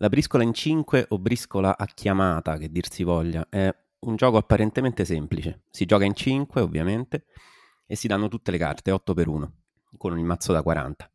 [0.00, 3.68] La briscola in 5 o briscola a chiamata, che dir si voglia, è
[4.00, 5.62] un gioco apparentemente semplice.
[5.70, 7.24] Si gioca in 5, ovviamente,
[7.84, 9.52] e si danno tutte le carte, 8 per 1,
[9.96, 11.10] con il mazzo da 40.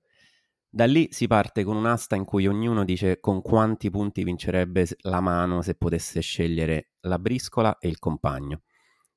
[0.68, 5.22] Da lì si parte con un'asta in cui ognuno dice con quanti punti vincerebbe la
[5.22, 8.64] mano se potesse scegliere la briscola e il compagno.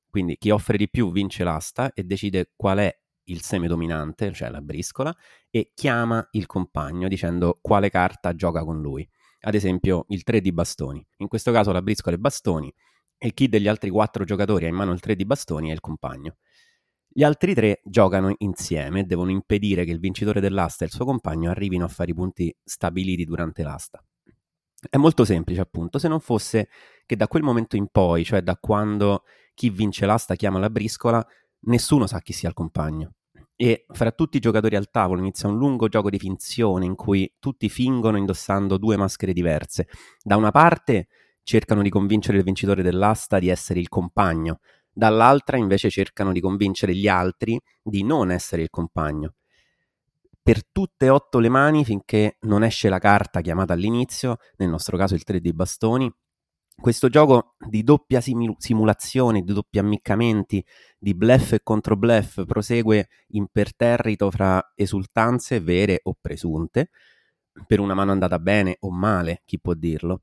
[0.09, 4.49] Quindi chi offre di più vince l'asta e decide qual è il seme dominante, cioè
[4.49, 5.13] la briscola,
[5.49, 9.05] e chiama il compagno dicendo quale carta gioca con lui
[9.41, 11.05] ad esempio il 3 di bastoni.
[11.17, 12.73] In questo caso la briscola è bastoni
[13.17, 15.79] e chi degli altri 4 giocatori ha in mano il 3 di bastoni è il
[15.79, 16.37] compagno.
[17.07, 21.05] Gli altri tre giocano insieme e devono impedire che il vincitore dell'asta e il suo
[21.05, 24.03] compagno arrivino a fare i punti stabiliti durante l'asta.
[24.87, 26.69] È molto semplice, appunto, se non fosse
[27.05, 29.23] che da quel momento in poi, cioè da quando
[29.55, 31.25] chi vince l'asta chiama la briscola,
[31.61, 33.16] nessuno sa chi sia il compagno
[33.59, 37.33] e fra tutti i giocatori al tavolo inizia un lungo gioco di finzione in cui
[37.39, 39.87] tutti fingono indossando due maschere diverse.
[40.21, 41.07] Da una parte
[41.41, 44.59] cercano di convincere il vincitore dell'asta di essere il compagno,
[44.93, 49.33] dall'altra invece cercano di convincere gli altri di non essere il compagno.
[50.39, 54.97] Per tutte e otto le mani finché non esce la carta chiamata all'inizio, nel nostro
[54.97, 56.13] caso il 3 di bastoni,
[56.79, 60.63] questo gioco di doppia simul- simulazione, di doppi ammiccamenti,
[60.97, 66.89] di bluff e controbluff prosegue imperterrito fra esultanze vere o presunte,
[67.65, 70.21] per una mano andata bene o male, chi può dirlo.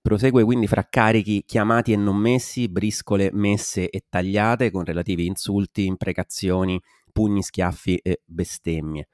[0.00, 5.86] Prosegue quindi fra carichi chiamati e non messi, briscole messe e tagliate con relativi insulti,
[5.86, 6.78] imprecazioni,
[7.10, 9.08] pugni, schiaffi e bestemmie.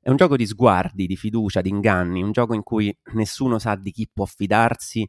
[0.00, 3.76] È un gioco di sguardi, di fiducia, di inganni, un gioco in cui nessuno sa
[3.76, 5.08] di chi può fidarsi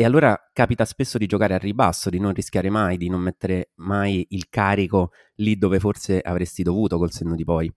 [0.00, 3.72] e allora capita spesso di giocare a ribasso, di non rischiare mai, di non mettere
[3.74, 7.70] mai il carico lì dove forse avresti dovuto col senno di poi.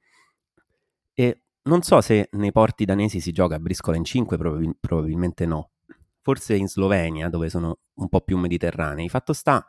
[1.13, 5.45] E non so se nei porti danesi si gioca a briscola in 5, probabil- probabilmente
[5.45, 5.71] no.
[6.21, 9.09] Forse in Slovenia, dove sono un po' più mediterranei.
[9.09, 9.67] Fatto sta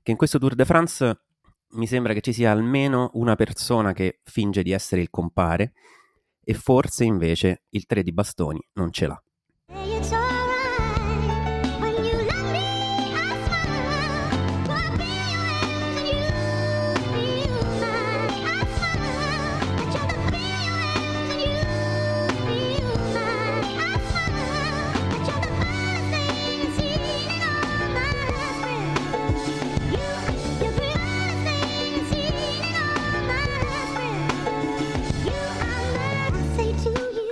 [0.00, 1.22] che in questo Tour de France
[1.70, 5.72] mi sembra che ci sia almeno una persona che finge di essere il compare
[6.44, 9.20] e forse invece il 3 di bastoni non ce l'ha.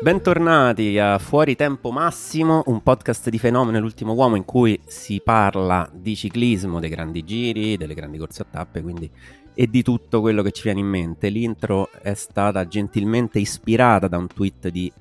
[0.07, 5.91] Bentornati a Fuori Tempo Massimo, un podcast di Fenomeno l'ultimo uomo in cui si parla
[5.93, 9.11] di ciclismo, dei grandi giri, delle grandi corse a tappe, quindi
[9.53, 11.29] e di tutto quello che ci viene in mente.
[11.29, 14.93] L'intro è stata gentilmente ispirata da un tweet di,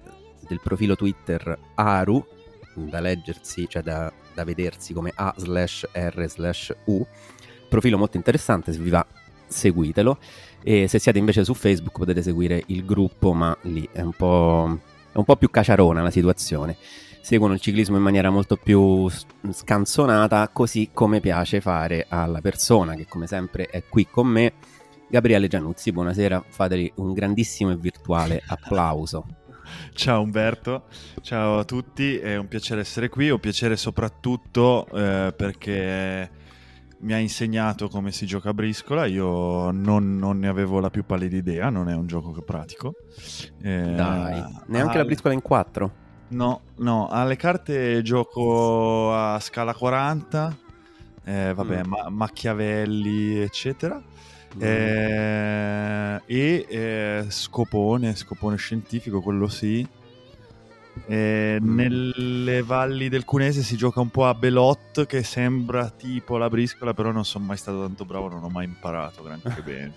[0.47, 2.25] del profilo Twitter Aru,
[2.73, 7.05] da leggersi, cioè da, da vedersi come A slash R slash U.
[7.69, 9.05] Profilo molto interessante, se vi va
[9.45, 10.17] seguitelo.
[10.63, 14.79] E se siete invece su Facebook potete seguire il gruppo, ma lì è un po'
[15.15, 16.75] è un po' più caciarona la situazione.
[17.21, 19.09] Seguono il ciclismo in maniera molto più
[19.49, 24.53] scanzonata, così come piace fare alla persona che come sempre è qui con me,
[25.07, 25.93] Gabriele Giannuzzi.
[25.93, 29.25] Buonasera, fateli un grandissimo e virtuale applauso.
[29.95, 30.83] Ciao Umberto,
[31.21, 36.29] ciao a tutti, è un piacere essere qui, un piacere soprattutto eh, perché
[37.05, 41.05] mi ha insegnato come si gioca a briscola, io non, non, ne avevo la più
[41.05, 42.95] pallida idea, non è un gioco che pratico.
[43.61, 44.97] Eh, Dai, neanche alle...
[44.97, 45.91] la briscola in 4?
[46.29, 50.57] No, no, alle carte gioco a scala 40,
[51.25, 51.87] eh, vabbè, mm.
[51.87, 54.01] ma- Machiavelli, eccetera.
[54.55, 54.61] Mm.
[54.61, 59.87] Eh, e eh, scopone, scopone scientifico, quello sì.
[61.07, 61.75] Eh, mm.
[61.75, 66.93] Nelle valli del Cunese si gioca un po' a Belot che sembra tipo la briscola,
[66.93, 69.93] però non sono mai stato tanto bravo, non ho mai imparato granché bene.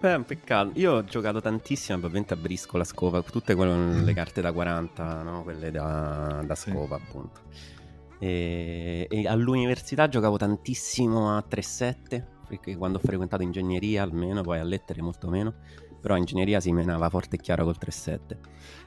[0.00, 0.70] Beh, un peccato.
[0.74, 5.42] Io ho giocato tantissimo ovviamente a briscola, scopa, tutte quelle, le carte da 40, no?
[5.42, 7.02] quelle da, da scopa sì.
[7.02, 7.40] appunto.
[8.20, 14.64] E, e, all'università giocavo tantissimo a 3-7, perché quando ho frequentato ingegneria almeno, poi a
[14.64, 15.54] lettere molto meno
[16.00, 18.38] però ingegneria si menava forte e chiara col 3-7.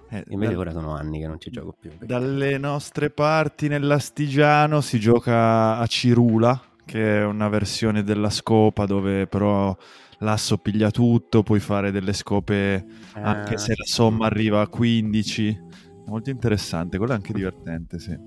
[0.10, 1.90] Eh, Invece dal- ora sono anni che non ci gioco più.
[1.90, 8.86] perché- Dalle nostre parti nell'Astigiano si gioca a Cirula, che è una versione della scopa
[8.86, 9.76] dove però
[10.20, 13.94] l'asso piglia tutto, puoi fare delle scope anche Ah, se la sì.
[13.94, 15.70] somma arriva a 15.
[16.08, 18.18] Molto interessante, quello è anche divertente, sì.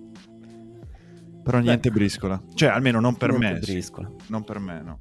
[1.43, 2.43] Però niente briscola.
[2.55, 3.63] Cioè, almeno non per Niente me.
[3.63, 3.73] sì.
[3.73, 4.11] briscola.
[4.29, 4.99] Non per me, no.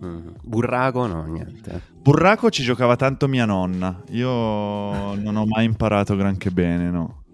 [0.00, 0.34] Mhm.
[0.42, 1.82] Burraco no, niente.
[2.00, 4.02] Burraco ci giocava tanto mia nonna.
[4.10, 4.28] Io
[5.14, 7.24] non ho mai imparato granché bene, no.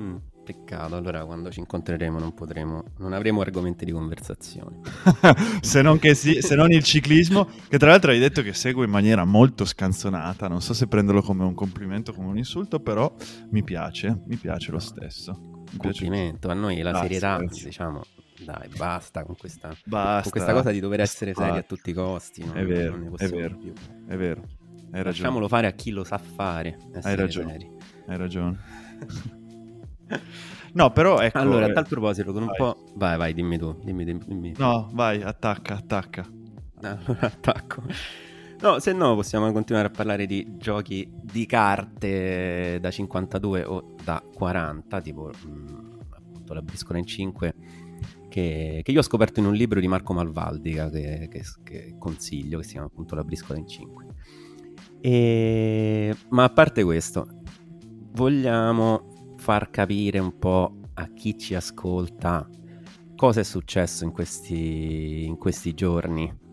[0.00, 4.80] Mm, peccato, allora quando ci incontreremo non potremo, non avremo argomenti di conversazione.
[5.60, 8.82] se, non che si- se non il ciclismo, che tra l'altro hai detto che seguo
[8.82, 10.48] in maniera molto scanzonata.
[10.48, 13.12] Non so se prenderlo come un complimento o come un insulto, però
[13.50, 15.38] mi piace, mi piace lo stesso.
[15.72, 16.00] Mi piace.
[16.00, 18.02] Complimento, a noi la Grazie, serietà, diciamo,
[18.44, 20.22] dai, basta con questa, Basta.
[20.22, 22.44] con questa cosa di dover essere seri a tutti i costi.
[22.44, 23.56] non- È vero, non ne è vero.
[23.56, 23.72] più.
[24.06, 24.48] È vero, hai
[24.90, 25.02] ragione.
[25.04, 26.76] Lasciamolo fare a chi lo sa fare.
[26.94, 27.52] essere ragione.
[27.52, 27.70] seri.
[28.06, 28.58] Hai ragione.
[30.72, 31.38] No, però ecco.
[31.38, 32.56] Allora, a eh, tal proposito, con un vai.
[32.56, 32.84] po'...
[32.94, 34.20] Vai, vai, dimmi tu, dimmi, dimmi.
[34.26, 34.54] dimmi.
[34.56, 36.26] No, vai, attacca, attacca.
[36.82, 37.82] Allora, attacco.
[38.60, 44.22] No, se no possiamo continuare a parlare di giochi di carte da 52 o da
[44.34, 47.54] 40, tipo mh, appunto la briscola in 5,
[48.30, 52.58] che, che io ho scoperto in un libro di Marco Malvaldica che, che- che consiglio,
[52.58, 54.06] che si chiama appunto La briscola in 5.
[55.02, 56.16] E...
[56.30, 57.26] Ma a parte questo,
[58.12, 62.48] vogliamo far capire un po' a chi ci ascolta
[63.16, 66.48] cosa è successo in questi, in questi giorni.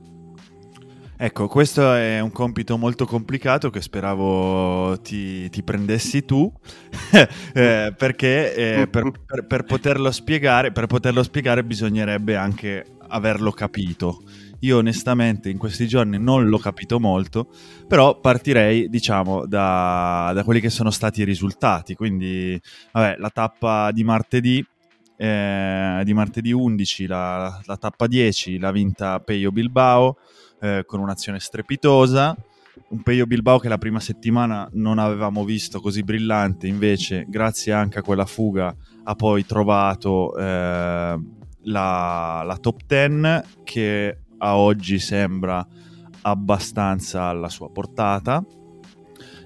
[1.20, 6.52] Ecco, questo è un compito molto complicato che speravo ti, ti prendessi tu,
[7.56, 14.22] eh, perché eh, per, per- per poterlo spiegare, per poterlo spiegare bisognerebbe anche averlo capito.
[14.60, 17.50] Io onestamente in questi giorni non l'ho capito molto,
[17.88, 21.96] però partirei diciamo da, da quelli che sono stati i risultati.
[21.96, 22.60] Quindi,
[22.92, 24.64] vabbè, la tappa di martedì,
[25.16, 30.18] eh, di martedì 11, la, la tappa 10 l'ha vinta Peio Bilbao
[30.60, 32.36] eh, con un'azione strepitosa.
[32.90, 38.00] Un Peio Bilbao che la prima settimana non avevamo visto così brillante, invece, grazie anche
[38.00, 38.74] a quella fuga,
[39.04, 41.20] ha poi trovato eh,
[41.64, 45.66] la, la top 10 che a oggi sembra
[46.22, 48.44] abbastanza alla sua portata.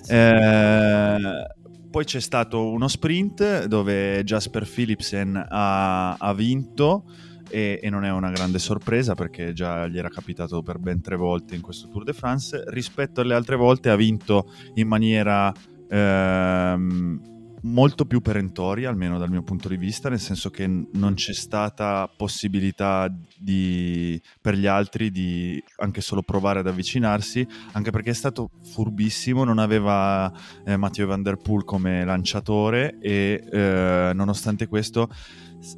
[0.07, 1.47] Eh,
[1.91, 7.03] poi c'è stato uno sprint dove Jasper Philipsen ha, ha vinto
[7.51, 11.15] e, e non è una grande sorpresa perché già gli era capitato per ben tre
[11.15, 12.63] volte in questo Tour de France.
[12.67, 15.53] Rispetto alle altre volte ha vinto in maniera
[15.89, 17.29] ehm,
[17.63, 22.09] molto più perentoria, almeno dal mio punto di vista, nel senso che non c'è stata
[22.15, 28.49] possibilità di- per gli altri di anche solo provare ad avvicinarsi, anche perché è stato
[28.63, 30.31] furbissimo, non aveva
[30.65, 35.09] eh, Matteo Van Der Poel come lanciatore e eh, nonostante questo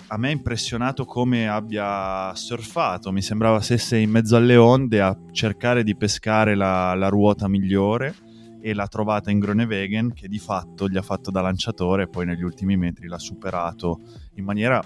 [0.08, 5.18] a me è impressionato come abbia surfato, mi sembrava stesse in mezzo alle onde a
[5.32, 8.16] cercare di pescare la, la ruota migliore
[8.62, 12.26] e l'ha trovata in Groenewegen che di fatto gli ha fatto da lanciatore e poi
[12.26, 14.00] negli ultimi metri l'ha superato
[14.36, 14.82] in maniera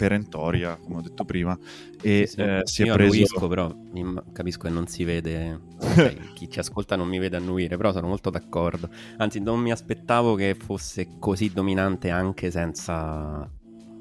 [0.00, 1.58] perentoria, come ho detto prima,
[2.00, 3.12] e Sì, eh, si è Io preso...
[3.12, 3.76] annuisco, però
[4.32, 8.06] capisco che non si vede, cioè, chi ci ascolta non mi vede annuire, però sono
[8.06, 8.88] molto d'accordo.
[9.18, 13.46] Anzi, non mi aspettavo che fosse così dominante anche senza,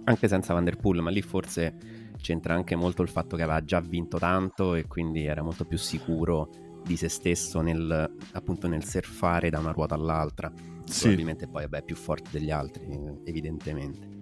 [0.09, 1.75] anche senza Van Der Poel, ma lì forse
[2.21, 5.77] c'entra anche molto il fatto che aveva già vinto tanto e quindi era molto più
[5.77, 6.49] sicuro
[6.83, 10.51] di se stesso nel, appunto nel surfare da una ruota all'altra.
[10.83, 11.01] Sì.
[11.01, 12.87] Probabilmente poi vabbè, è più forte degli altri,
[13.23, 14.17] evidentemente.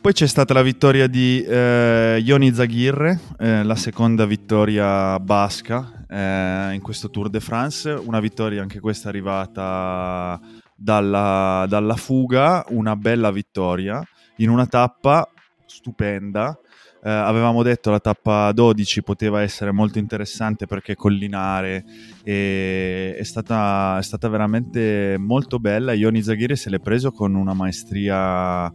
[0.00, 6.74] Poi c'è stata la vittoria di eh, Ioni Zaghirre, eh, la seconda vittoria basca eh,
[6.74, 10.40] in questo Tour de France, una vittoria anche questa arrivata
[10.74, 14.04] dalla, dalla fuga, una bella vittoria
[14.42, 15.28] in una tappa
[15.66, 16.56] stupenda.
[17.04, 21.84] Eh, avevamo detto la tappa 12 poteva essere molto interessante perché collinare
[22.22, 25.92] e è stata, è stata veramente molto bella.
[25.94, 28.72] Ioni Zaghirre se l'è preso con una maestria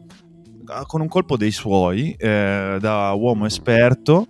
[0.86, 4.28] con un colpo dei suoi, eh, da uomo esperto,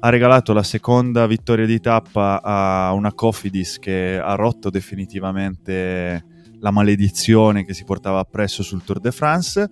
[0.00, 6.24] ha regalato la seconda vittoria di tappa a una Cofidis che ha rotto definitivamente
[6.60, 9.68] la maledizione che si portava appresso sul Tour de France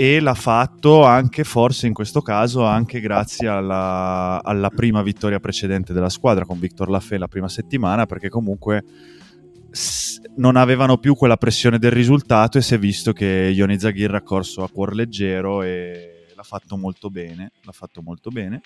[0.00, 5.92] e l'ha fatto anche forse in questo caso anche grazie alla, alla prima vittoria precedente
[5.92, 8.82] della squadra con Victor Lafay la prima settimana perché comunque
[10.36, 14.22] non avevano più quella pressione del risultato e si è visto che Ioni Zaghirre ha
[14.22, 18.62] corso a cuor leggero e l'ha fatto molto bene l'ha fatto molto bene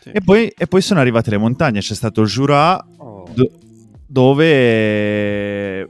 [0.00, 0.10] Sì.
[0.10, 3.28] e poi, e poi sono arrivate le montagne c'è stato Jura Oh.
[3.32, 3.52] do-
[4.08, 5.88] dove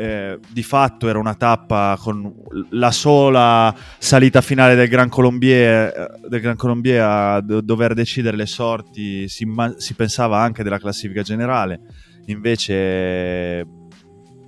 [0.00, 2.32] eh, di fatto era una tappa con
[2.70, 8.34] la sola salita finale del Gran Colombier, eh, del Gran Colombier a do- dover decidere
[8.34, 11.80] le sorti, si, si, pensava anche della classifica generale,
[12.26, 13.66] invece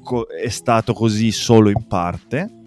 [0.02, 2.60] co- è stato così solo in parte.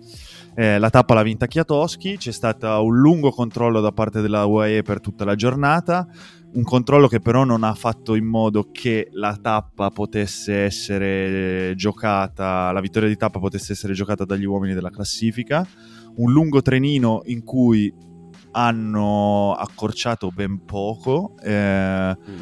[0.54, 4.84] Eh, la tappa l'ha vinta Chiatoschi, c'è stato un lungo controllo da parte della UAE
[4.84, 6.08] per tutta la giornata,
[6.55, 12.71] un controllo che però non ha fatto in modo che la tappa potesse essere giocata,
[12.71, 15.67] la vittoria di tappa potesse essere giocata dagli uomini della classifica,
[16.15, 17.93] un lungo trenino in cui
[18.51, 22.38] hanno accorciato ben poco eh, mm.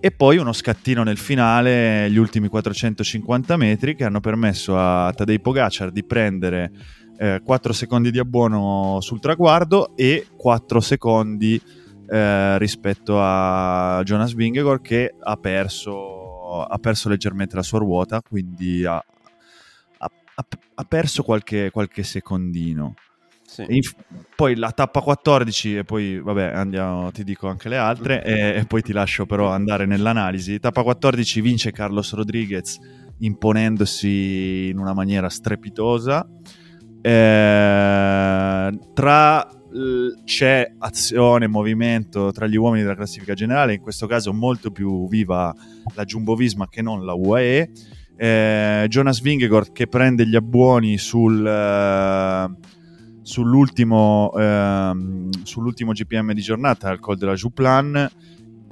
[0.00, 5.40] e poi uno scattino nel finale, gli ultimi 450 metri che hanno permesso a Tadej
[5.40, 6.72] Pogacar di prendere
[7.18, 11.58] eh, 4 secondi di abbuono sul traguardo e 4 secondi
[12.08, 18.84] eh, rispetto a Jonas Vingegaard che ha perso, ha perso leggermente la sua ruota, quindi
[18.84, 20.10] ha, ha,
[20.74, 22.94] ha perso qualche, qualche secondino.
[23.46, 23.64] Sì.
[23.68, 23.94] Inf-
[24.34, 28.64] poi la tappa 14 e poi vabbè andiamo, ti dico anche le altre e, e,
[28.66, 30.58] poi ti lascio però andare nell'analisi.
[30.58, 32.78] Tappa 14 vince Carlos Rodriguez
[33.18, 36.26] imponendosi in una maniera strepitosa.
[37.00, 39.48] Eh, tra
[40.24, 45.54] c'è azione, movimento tra gli uomini della classifica generale, in questo caso molto più viva
[45.94, 47.70] la Jumbo Visma che non la UAE.
[48.18, 52.66] Eh, Jonas Vingegaard che prende gli abbuoni sul, uh,
[53.20, 58.10] sull'ultimo, uh, sull'ultimo, GPM di giornata al Col della Juplan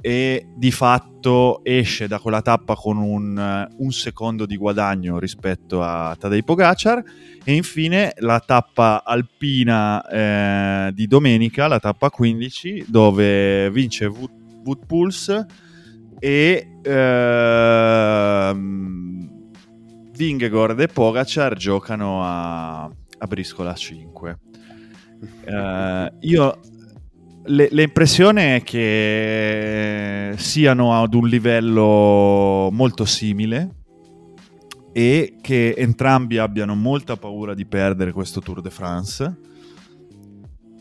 [0.01, 6.15] e di fatto esce da quella tappa con un, un secondo di guadagno rispetto a
[6.17, 7.03] Tadej Pogacar
[7.45, 14.31] e infine la tappa alpina eh, di domenica, la tappa 15 dove vince Wood,
[14.63, 15.45] Wood Pulse
[16.19, 18.55] e eh,
[20.11, 24.39] Vingegaard e Pogacar giocano a, a Briscola 5
[25.45, 26.59] eh, io
[27.47, 33.83] le, l'impressione è che siano ad un livello molto simile
[34.97, 39.35] e che entrambi abbiano molta paura di perdere questo Tour de France.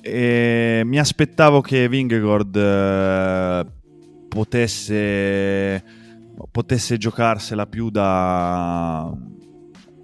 [0.01, 3.67] E mi aspettavo che Vingegaard eh,
[4.29, 5.83] potesse,
[6.49, 9.13] potesse giocarsela più da,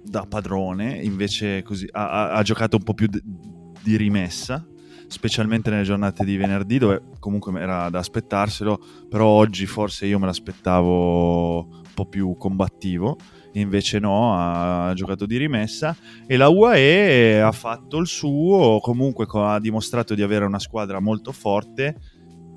[0.03, 4.67] da padrone, invece così, ha, ha, giocato un po' più di rimessa
[5.07, 8.77] specialmente nelle giornate di venerdì dove comunque era da aspettarselo,
[9.09, 13.17] però oggi forse io me l'aspettavo un po' più combattivo,
[13.53, 19.59] invece no, ha giocato di rimessa e la UAE ha fatto il suo, comunque ha
[19.59, 21.95] dimostrato di avere una squadra molto forte,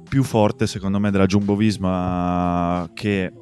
[0.08, 3.32] più forte secondo me della Jumbo Visma che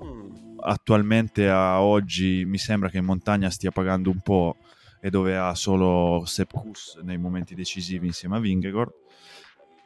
[0.65, 4.57] attualmente a oggi mi sembra che in montagna stia pagando un po'
[5.01, 8.93] e dove ha solo Sepp Kuss nei momenti decisivi insieme a Vingegaard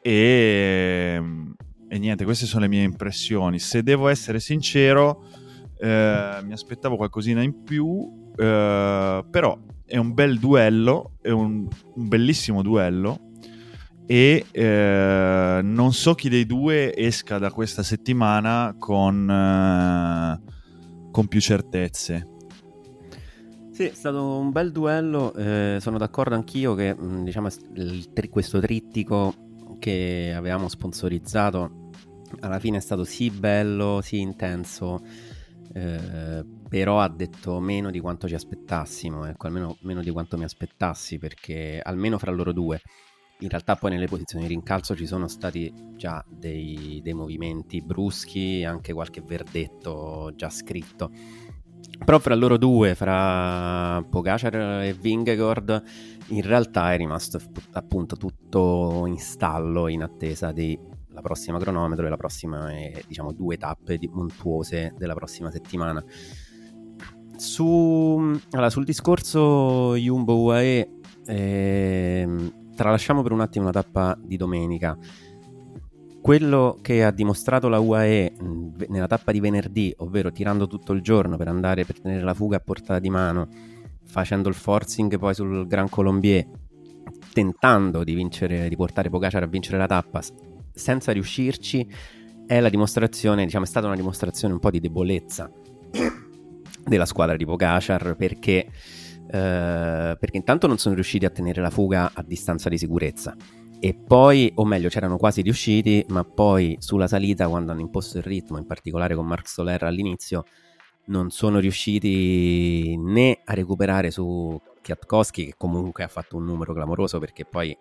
[0.06, 1.20] e,
[1.88, 3.58] e, niente, queste sono le mie impressioni.
[3.58, 5.24] Se devo essere sincero,
[5.78, 12.08] eh, mi aspettavo qualcosina in più, eh, però è un bel duello, è un, un
[12.08, 13.26] bellissimo duello
[14.06, 21.40] e eh, non so chi dei due esca da questa settimana con, eh, con più
[21.40, 22.34] certezze.
[23.72, 28.58] Sì, è stato un bel duello, eh, sono d'accordo anch'io che mm, diciamo, il, questo
[28.58, 29.34] trittico
[29.78, 31.90] che avevamo sponsorizzato
[32.40, 35.00] alla fine è stato sì bello, sì intenso,
[35.76, 40.44] eh, però ha detto meno di quanto ci aspettassimo, ecco, almeno meno di quanto mi
[40.44, 42.80] aspettassi, perché almeno fra loro due,
[43.40, 48.64] in realtà poi nelle posizioni di rincalzo ci sono stati già dei, dei movimenti bruschi,
[48.64, 51.10] anche qualche verdetto già scritto.
[52.02, 55.82] Però fra loro due, fra Pogacar e Vingegaard,
[56.28, 57.38] in realtà è rimasto
[57.72, 60.52] appunto tutto in stallo in attesa
[61.16, 66.04] della prossima cronometro e la prossima, eh, diciamo, due tappe montuose della prossima settimana.
[67.36, 70.90] Su, allora, sul discorso Jumbo UAE,
[71.26, 74.96] eh, tralasciamo per un attimo la tappa di domenica.
[76.20, 78.32] Quello che ha dimostrato la UAE
[78.88, 82.56] nella tappa di venerdì, ovvero tirando tutto il giorno per andare per tenere la fuga
[82.56, 83.48] a portata di mano,
[84.04, 86.46] facendo il forcing poi sul Gran Colombier,
[87.32, 90.20] tentando di, vincere, di portare Pogacar a vincere la tappa
[90.76, 91.88] senza riuscirci,
[92.46, 95.50] è la dimostrazione, diciamo, è stata una dimostrazione un po' di debolezza
[96.84, 98.66] della squadra di Pogacar perché,
[99.26, 103.34] eh, perché intanto non sono riusciti a tenere la fuga a distanza di sicurezza.
[103.78, 108.24] E poi, o meglio, c'erano quasi riusciti, ma poi sulla salita, quando hanno imposto il
[108.24, 110.44] ritmo, in particolare con Marc Soler all'inizio,
[111.06, 117.18] non sono riusciti né a recuperare su Kwiatkowski che comunque ha fatto un numero clamoroso
[117.18, 117.76] perché poi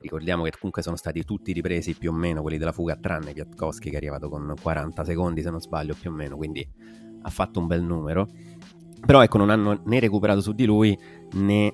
[0.00, 3.88] ricordiamo che comunque sono stati tutti ripresi più o meno quelli della fuga tranne Kwiatkowski
[3.90, 6.66] che è arrivato con 40 secondi se non sbaglio più o meno quindi
[7.22, 8.28] ha fatto un bel numero.
[9.04, 10.98] Però ecco non hanno né recuperato su di lui
[11.32, 11.72] né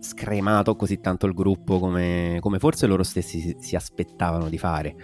[0.00, 4.96] scremato così tanto il gruppo come, come forse loro stessi si, si aspettavano di fare.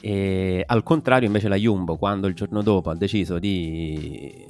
[0.00, 4.46] E al contrario invece la Jumbo quando il giorno dopo ha deciso di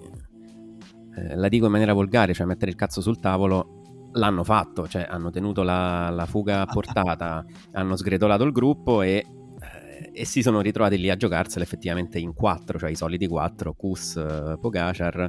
[1.16, 3.83] eh, la dico in maniera volgare, cioè mettere il cazzo sul tavolo,
[4.16, 9.25] l'hanno fatto, cioè hanno tenuto la, la fuga a portata, hanno sgretolato il gruppo e,
[9.61, 13.75] eh, e, si sono ritrovati lì a giocarsela effettivamente in quattro, cioè i soliti quattro,
[13.75, 14.14] Kus,
[14.61, 15.28] Pogacar,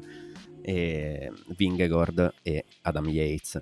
[0.61, 3.61] e Vingegord e Adam Yates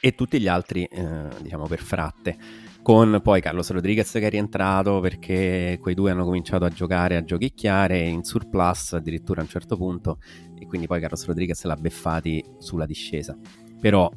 [0.00, 2.36] e tutti gli altri eh, diciamo per fratte
[2.82, 7.24] con poi Carlos Rodriguez che è rientrato perché quei due hanno cominciato a giocare, a
[7.24, 10.18] giochicchiare in surplus addirittura a un certo punto
[10.58, 13.36] e quindi poi Carlos Rodriguez l'ha beffati sulla discesa.
[13.80, 14.10] Però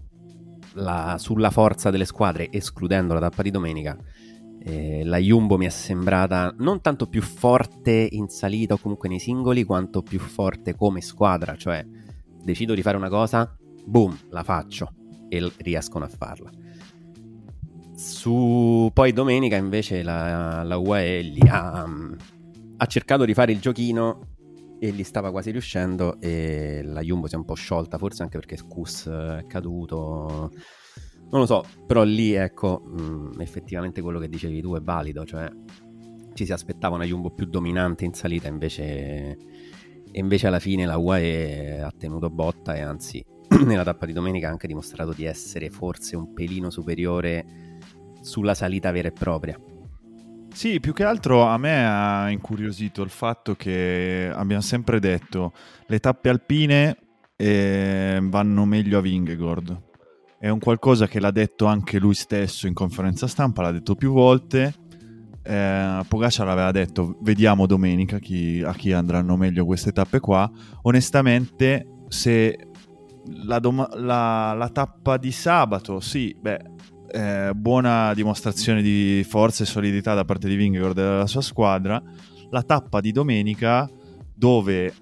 [0.78, 3.98] la, sulla forza delle squadre, escludendo la tappa di domenica,
[4.60, 9.20] eh, la Jumbo mi è sembrata non tanto più forte in salita o comunque nei
[9.20, 11.86] singoli, quanto più forte come squadra, cioè
[12.44, 13.56] decido di fare una cosa,
[13.86, 14.94] boom, la faccio
[15.30, 16.52] e riescono a farla.
[17.96, 21.84] Su poi domenica invece la, la UAE li ha,
[22.78, 24.36] ha, cercato di fare il giochino
[24.80, 28.38] e gli stava quasi riuscendo e la Jumbo si è un po' sciolta, forse anche
[28.38, 30.52] perché Scus è caduto.
[31.30, 35.50] Non lo so, però lì ecco, mh, effettivamente quello che dicevi tu è valido, cioè
[36.34, 39.38] ci si aspettava una Jumbo più dominante in salita, invece,
[40.12, 43.26] invece alla fine la UAE ha tenuto botta e anzi
[43.66, 47.46] nella tappa di domenica ha anche dimostrato di essere forse un pelino superiore
[48.22, 49.60] sulla salita vera e propria.
[50.58, 55.54] Sì, più che altro a me ha incuriosito il fatto che abbiamo sempre detto
[55.86, 56.98] le tappe alpine
[57.36, 59.84] eh, vanno meglio a Vingegord.
[60.40, 64.12] È un qualcosa che l'ha detto anche lui stesso in conferenza stampa, l'ha detto più
[64.14, 64.74] volte.
[65.44, 70.50] Eh, Pogacar aveva detto vediamo domenica chi, a chi andranno meglio queste tappe qua.
[70.82, 72.70] Onestamente, se
[73.44, 76.62] la, dom- la, la tappa di sabato, sì, beh,
[77.12, 82.02] eh, buona dimostrazione di forza e solidità da parte di Vingegaard e della sua squadra.
[82.50, 83.90] La tappa di domenica
[84.34, 84.94] dove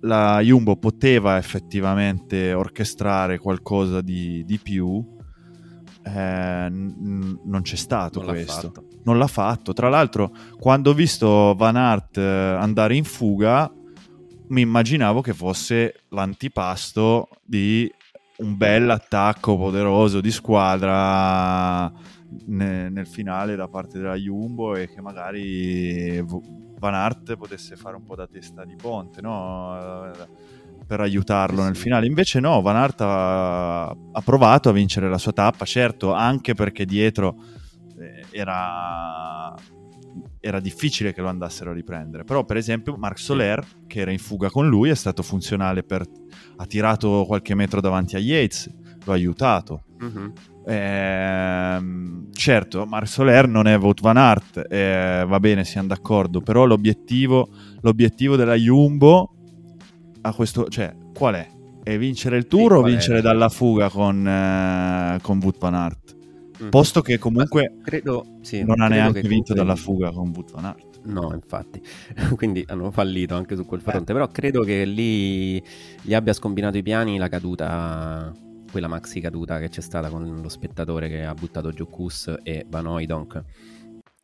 [0.00, 5.04] la Jumbo poteva effettivamente orchestrare qualcosa di, di più,
[6.04, 8.72] eh, n- non c'è stato non questo.
[8.74, 9.72] L'ha non l'ha fatto.
[9.72, 13.70] Tra l'altro, quando ho visto Van Aert eh, andare in fuga,
[14.48, 17.90] mi immaginavo che fosse l'antipasto di
[18.42, 21.90] un bel attacco poderoso di squadra
[22.46, 26.22] ne, nel finale da parte della Jumbo e che magari
[26.78, 30.10] Van Aert potesse fare un po' da testa di ponte no?
[30.86, 32.06] per aiutarlo nel finale.
[32.06, 36.84] Invece no, Van Aert ha, ha provato a vincere la sua tappa, certo anche perché
[36.84, 37.36] dietro
[37.98, 39.54] eh, era
[40.44, 42.24] era difficile che lo andassero a riprendere.
[42.24, 46.04] Però, per esempio, Marc Soler, che era in fuga con lui, è stato funzionale per...
[46.62, 48.70] ha tirato qualche metro davanti a Yates,
[49.04, 49.82] lo ha aiutato.
[50.02, 50.28] Mm-hmm.
[50.64, 56.64] Eh, certo, Marc Soler non è Wout Van Aert, eh, va bene, siamo d'accordo, però
[56.64, 57.48] l'obiettivo,
[57.80, 59.34] l'obiettivo della Jumbo
[60.20, 61.48] a questo, cioè, qual è?
[61.82, 63.22] È vincere il tour sì, o vincere è?
[63.22, 66.16] dalla fuga con, eh, con Wout Van Aert?
[66.62, 66.68] Mm.
[66.68, 69.54] Posto che comunque credo, sì, non ha neanche vinto comunque...
[69.56, 70.91] dalla fuga con Wout van Aert.
[71.04, 71.82] No, infatti,
[72.36, 74.14] quindi hanno fallito anche su quel fronte, eh.
[74.14, 75.62] però credo che lì
[76.00, 78.32] gli abbia scombinato i piani la caduta,
[78.70, 82.64] quella maxi caduta che c'è stata con lo spettatore che ha buttato giù Kus e
[82.68, 83.42] Van Oydonk.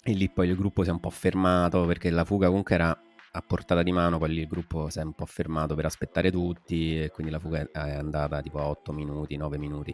[0.04, 2.98] E lì poi il gruppo si è un po' fermato perché la fuga comunque era
[3.30, 6.30] a portata di mano, poi lì il gruppo si è un po' fermato per aspettare
[6.30, 9.92] tutti e quindi la fuga è andata tipo a 8 minuti, 9 minuti.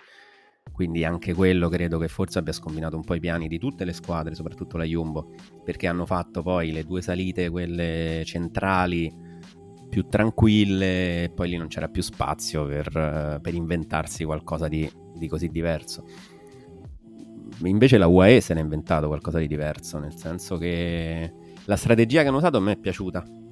[0.73, 3.93] Quindi anche quello credo che forse abbia scombinato un po' i piani di tutte le
[3.93, 9.13] squadre, soprattutto la Jumbo, perché hanno fatto poi le due salite, quelle centrali,
[9.89, 15.29] più tranquille, e poi lì non c'era più spazio per, per inventarsi qualcosa di, di,
[15.29, 16.05] così diverso.
[17.63, 21.33] Invece la UAE se n'è inventato qualcosa di diverso, nel senso che
[21.67, 23.43] la strategia che hanno usato a me è piaciuta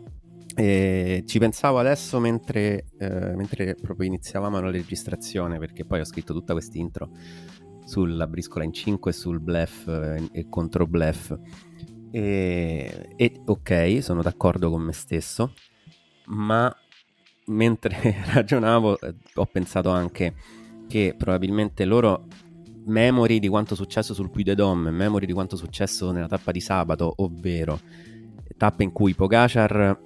[0.55, 6.35] e ci pensavo adesso mentre, eh, mentre, proprio iniziavamo la registrazione, perché poi ho scritto
[6.35, 7.11] tutta questa intro
[7.85, 11.35] sulla briscola in 5 e sul bluff eh, e contro bluff.
[12.11, 15.55] E, e ok, sono d'accordo con me stesso,
[16.27, 16.75] ma
[17.47, 20.35] mentre ragionavo eh, ho pensato anche
[20.87, 22.27] che probabilmente loro
[22.85, 26.29] memory di quanto è successo sul Puy de Dôme, memory di quanto è successo nella
[26.29, 27.81] tappa di sabato, ovvero
[28.57, 29.99] tappe in cui Pogacar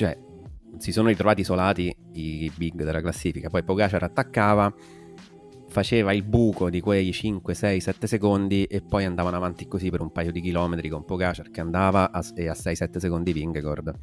[0.00, 0.18] cioè
[0.78, 4.72] si sono ritrovati isolati i big della classifica, poi Pogacar attaccava,
[5.68, 10.00] faceva il buco di quei 5, 6, 7 secondi e poi andavano avanti così per
[10.00, 13.94] un paio di chilometri con Pogacar che andava a, e a 6-7 secondi Vingegaard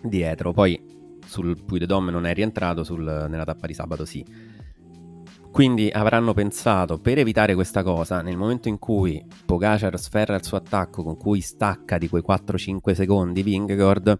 [0.00, 0.52] dietro.
[0.52, 0.80] Poi
[1.26, 4.24] sul Puy de Dôme non è rientrato, sul, nella tappa di sabato sì.
[5.50, 10.58] Quindi avranno pensato, per evitare questa cosa, nel momento in cui Pogacar sferra il suo
[10.58, 14.18] attacco con cui stacca di quei 4-5 secondi Vingegaard,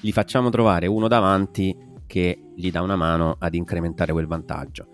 [0.00, 4.88] gli facciamo trovare uno davanti che gli dà una mano ad incrementare quel vantaggio.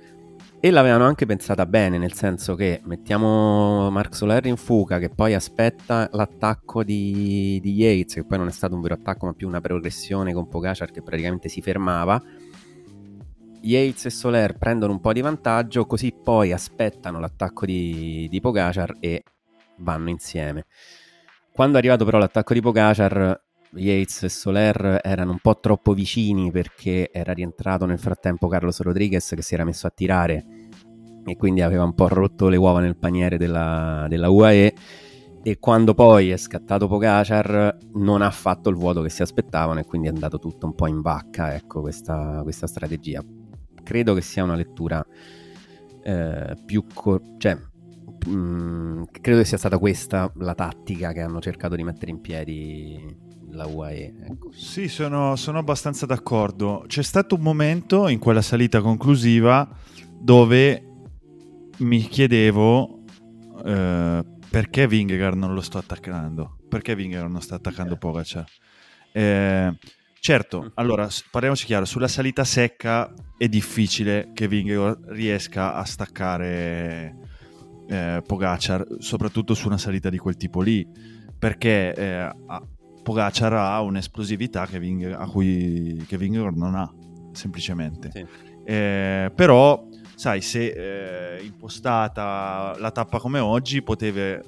[0.59, 5.35] E l'avevano anche pensata bene, nel senso che mettiamo Mark Soler in fuga, che poi
[5.35, 9.47] aspetta l'attacco di, di, Yates, che poi non è stato un vero attacco, ma più
[9.47, 12.21] una progressione con Pogacar che praticamente si fermava.
[13.61, 18.97] Yates e Soler prendono un po' di vantaggio, così poi aspettano l'attacco di, di Pogacar
[18.99, 19.23] e
[19.77, 20.64] vanno insieme.
[21.53, 23.45] Quando è arrivato però l'attacco di Pogacar,
[23.77, 29.33] Yates e Soler erano un po' troppo vicini perché era rientrato nel frattempo Carlos Rodriguez
[29.35, 30.45] che si era messo a tirare
[31.25, 34.75] e quindi aveva un po' rotto le uova nel paniere della, della UAE
[35.43, 35.59] e.
[35.59, 40.09] Quando poi è scattato Pogacar non ha fatto il vuoto che si aspettavano e quindi
[40.09, 43.23] è andato tutto un po' in vacca ecco questa, questa strategia.
[43.83, 45.05] Credo che sia una lettura
[46.03, 47.57] eh, più cor- cioè
[48.27, 53.26] mh, credo che sia stata questa la tattica che hanno cercato di mettere in piedi
[53.57, 54.14] la UAE.
[54.31, 54.53] Ecco.
[54.53, 56.85] Sì, sono, sono, abbastanza d'accordo.
[56.87, 59.69] C'è stato un momento in quella salita conclusiva
[60.21, 60.83] dove
[61.79, 63.01] mi chiedevo
[63.64, 67.99] eh, perché Vingegaard non lo sto attaccando, perché Vingegaard non sta attaccando eh.
[67.99, 68.45] Pogacar.
[69.12, 69.77] Eh,
[70.21, 70.66] certo, mm.
[70.75, 77.16] allora parliamoci chiaro, sulla salita secca è difficile che Vingegaard riesca a staccare
[77.88, 80.87] eh, Pogacar, soprattutto su una salita di quel tipo lì,
[81.38, 82.33] perché eh,
[83.07, 86.92] Pogacar ha un'esplosività che, Ving- a cui, che Vingegaard non ha,
[87.31, 88.11] semplicemente.
[88.11, 88.27] Sì.
[88.64, 94.40] Eh, però, sai, se eh, impostata la tappa come oggi, potevi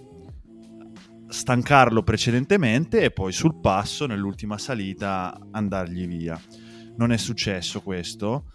[1.29, 6.37] stancarlo precedentemente e poi sul passo, nell'ultima salita, andargli via.
[6.97, 8.51] Non è successo questo.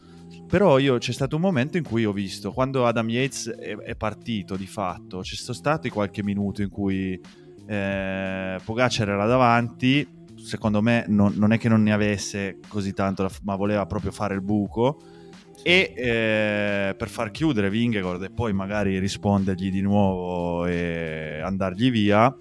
[0.45, 3.95] Però io c'è stato un momento in cui ho visto, quando Adam Yates è, è
[3.95, 7.17] partito di fatto, c'è stato qualche minuto in cui
[7.65, 13.29] eh, Pogacar era davanti, secondo me non, non, è che non ne avesse così tanto,
[13.43, 14.99] ma voleva proprio fare il buco.
[15.65, 22.35] E eh, per far chiudere Vingegaard e poi magari rispondergli di nuovo e andargli via,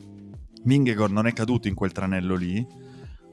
[0.65, 2.67] Vingegaard non è caduto in quel tranello lì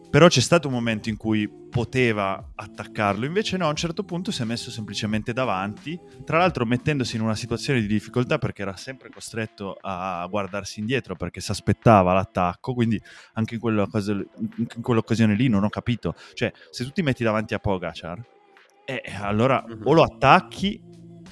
[0.10, 4.32] però c'è stato un momento in cui poteva attaccarlo, invece no, a un certo punto
[4.32, 8.76] si è messo semplicemente davanti, tra l'altro mettendosi in una situazione di difficoltà perché era
[8.76, 13.00] sempre costretto a guardarsi indietro perché si aspettava l'attacco, quindi
[13.34, 13.62] anche in,
[14.58, 18.20] in quell'occasione lì non ho capito, cioè se tu ti metti davanti a Pogacar,
[18.86, 19.82] eh, allora mm-hmm.
[19.86, 20.82] o lo attacchi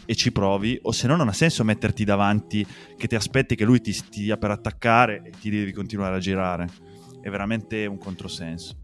[0.06, 3.66] e ci provi, o se no non ha senso metterti davanti che ti aspetti che
[3.66, 6.87] lui ti stia per attaccare e ti devi continuare a girare
[7.28, 8.76] è veramente un controsenso.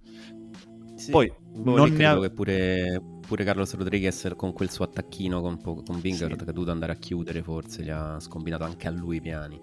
[0.95, 1.12] Sì.
[1.12, 2.19] Poi boh, non ne ha...
[2.19, 6.49] che pure, pure, Carlos Rodriguez con quel suo attacchino con, con Vingegaard sì.
[6.49, 9.60] ha dovuto andare a chiudere forse, gli ha scombinato anche a lui i piani.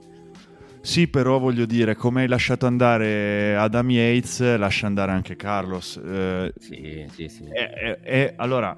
[0.83, 6.01] Sì, però voglio dire, come hai lasciato andare Adam Yates, lascia andare anche Carlos.
[6.03, 7.45] Eh, sì, sì, sì.
[7.45, 8.75] E, e, e allora,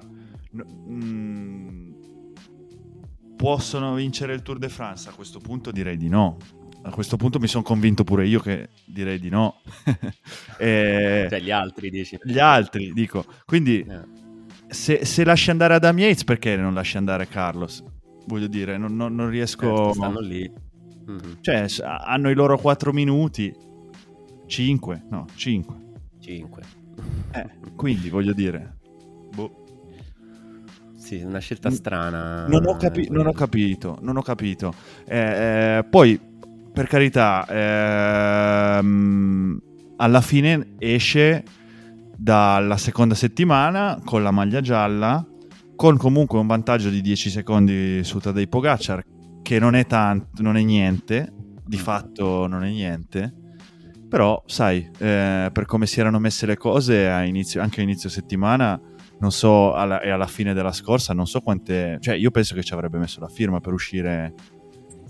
[0.51, 0.61] mh,
[0.91, 1.91] mm,
[3.37, 5.07] possono vincere il Tour de France?
[5.07, 6.37] A questo punto direi di no
[6.85, 9.61] a questo punto mi sono convinto pure io che direi di no.
[10.57, 11.27] e...
[11.29, 12.19] Cioè gli altri dici.
[12.23, 13.25] Gli altri, dico.
[13.45, 14.01] Quindi eh.
[14.67, 17.83] se, se, lasci andare Adam Yates, perché non lasci andare Carlos?
[18.27, 19.91] Voglio dire, non, non, non riesco...
[19.91, 20.51] Eh, stanno lì.
[21.09, 21.33] Mm-hmm.
[21.41, 23.53] Cioè, hanno i loro 4 minuti.
[24.45, 25.75] 5, no, 5.
[26.19, 26.63] 5.
[27.31, 28.77] Eh, quindi voglio dire...
[29.33, 29.61] Boh.
[30.97, 32.45] Sì, una scelta strana.
[32.47, 34.73] Non ho, capi- non ho capito, non ho capito.
[35.05, 36.31] Eh, eh, poi
[36.73, 37.45] per carità,
[38.79, 39.61] ehm,
[39.97, 41.43] alla fine esce
[42.17, 45.23] dalla seconda settimana con la maglia gialla,
[45.75, 49.03] con comunque un vantaggio di 10 secondi su Tadej Pogacar,
[49.43, 51.31] che non è tanto, non è niente,
[51.63, 53.35] di fatto non è niente.
[54.09, 58.09] Però, sai, eh, per come si erano messe le cose a inizio, anche a inizio
[58.09, 58.79] settimana,
[59.19, 61.97] non so, alla, e alla fine della scorsa, non so quante...
[61.99, 64.33] Cioè, io penso che ci avrebbe messo la firma per uscire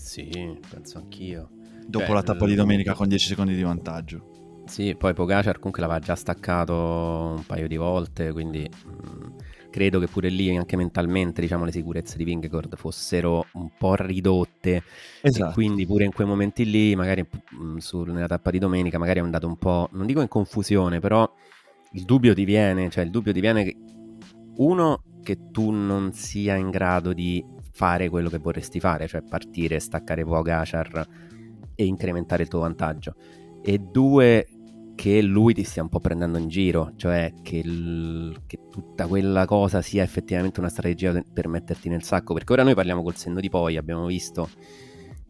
[0.04, 1.50] sì, penso anch'io.
[1.88, 4.32] Dopo cioè, la tappa di domenica con 10 secondi di vantaggio.
[4.66, 9.38] Sì, poi Pogacar comunque l'aveva già staccato un paio di volte, quindi mh, mm,
[9.70, 14.84] credo che pure lì anche mentalmente diciamo, le sicurezze di Vingegaard fossero un po' ridotte
[15.22, 15.50] esatto.
[15.50, 18.98] e quindi pure in quei momenti lì, magari mh, mm, su, nella tappa di domenica,
[18.98, 21.30] magari è andato un po', non dico in confusione, però
[21.92, 23.76] il dubbio ti viene, cioè il dubbio ti viene che
[24.56, 29.80] uno che tu non sia in grado di fare quello che vorresti fare, cioè partire,
[29.80, 31.08] staccare Pogacar
[31.76, 33.16] e incrementare il tuo vantaggio.
[33.62, 34.48] E due,
[34.96, 39.46] che lui ti stia un po' prendendo in giro, cioè che, il, che, tutta quella
[39.46, 43.40] cosa sia effettivamente una strategia per metterti nel sacco, perché ora noi parliamo col senno
[43.40, 44.50] di poi, abbiamo visto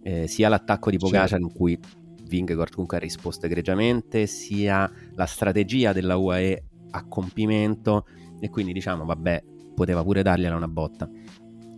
[0.03, 1.45] eh, sia l'attacco di Pogacar certo.
[1.45, 1.79] in cui
[2.27, 8.05] Vingegaard comunque ha risposto egregiamente, sia la strategia della UAE a compimento
[8.39, 11.09] e quindi diciamo vabbè poteva pure dargliela una botta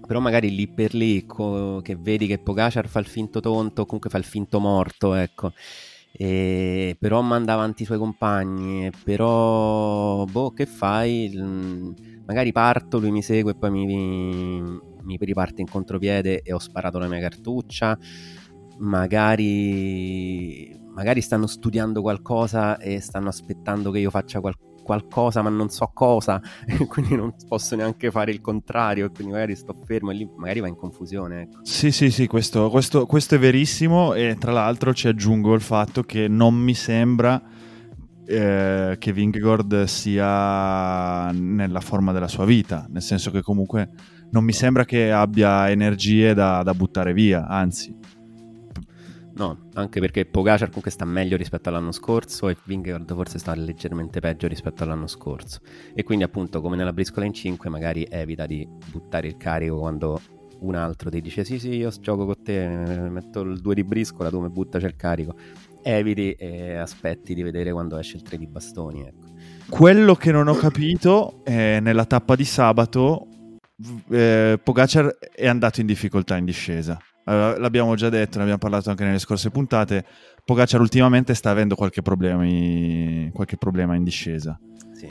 [0.06, 4.10] però magari lì per lì co- che vedi che Pogacar fa il finto tonto comunque
[4.10, 5.54] fa il finto morto ecco.
[6.18, 11.32] E però manda avanti i suoi compagni però boh che fai?
[12.26, 14.62] Magari parto lui mi segue e poi mi,
[15.04, 17.98] mi riparte in contropiede e ho sparato la mia cartuccia.
[18.80, 25.70] Magari magari stanno studiando qualcosa e stanno aspettando che io faccia qualcosa qualcosa ma non
[25.70, 26.40] so cosa
[26.88, 30.60] quindi non posso neanche fare il contrario e quindi magari sto fermo e lì magari
[30.60, 31.42] va in confusione.
[31.42, 31.60] Ecco.
[31.64, 36.04] Sì, sì, sì, questo, questo, questo è verissimo e tra l'altro ci aggiungo il fatto
[36.04, 37.42] che non mi sembra
[38.28, 43.90] eh, che Vingegaard sia nella forma della sua vita, nel senso che comunque
[44.32, 48.05] non mi sembra che abbia energie da, da buttare via, anzi
[49.38, 54.22] No, anche perché Pogacar comunque sta meglio rispetto all'anno scorso e Vingegaard forse sta leggermente
[54.22, 55.60] peggio rispetto all'anno scorso.
[55.94, 60.22] E quindi appunto come nella briscola in 5 magari evita di buttare il carico quando
[60.60, 64.30] un altro ti dice sì sì io gioco con te, metto il 2 di briscola,
[64.30, 65.36] tu mi buttaci il carico.
[65.82, 69.02] Eviti e aspetti di vedere quando esce il 3 di bastoni.
[69.02, 69.34] Ecco.
[69.68, 73.28] Quello che non ho capito è nella tappa di sabato
[74.12, 78.90] eh, Pogacar è andato in difficoltà in discesa Uh, l'abbiamo già detto, ne abbiamo parlato
[78.90, 80.06] anche nelle scorse puntate.
[80.44, 84.60] Pogacar ultimamente sta avendo qualche, problemi, qualche problema in discesa.
[84.94, 85.10] Sì.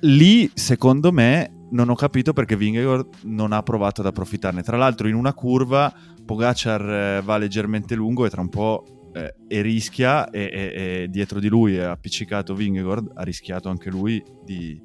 [0.00, 4.62] Lì, secondo me, non ho capito perché Vingegaard non ha provato ad approfittarne.
[4.62, 5.92] Tra l'altro, in una curva,
[6.24, 11.08] Pogacar eh, va leggermente lungo e tra un po' eh, e rischia, e, e, e,
[11.08, 14.80] dietro di lui è appiccicato Vingegaard, ha rischiato anche lui di,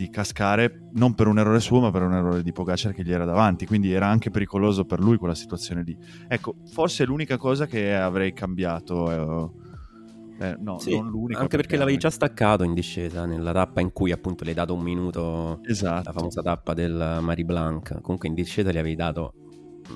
[0.00, 3.12] di cascare non per un errore suo ma per un errore di Pogacar che gli
[3.12, 3.66] era davanti.
[3.66, 5.96] Quindi era anche pericoloso per lui quella situazione lì.
[6.26, 9.52] Ecco forse è l'unica cosa che avrei cambiato
[10.40, 14.10] eh, eh no, sì, anche perché l'avevi già staccato in discesa nella tappa in cui
[14.10, 16.04] appunto le hai dato un minuto esatto.
[16.06, 18.00] la famosa tappa del Mari Blanc.
[18.00, 19.34] Comunque in discesa gli avevi dato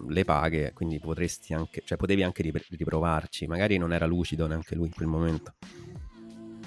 [0.08, 3.46] le paghe quindi potresti anche cioè potevi anche riprovarci.
[3.46, 5.54] Magari non era lucido neanche lui in quel momento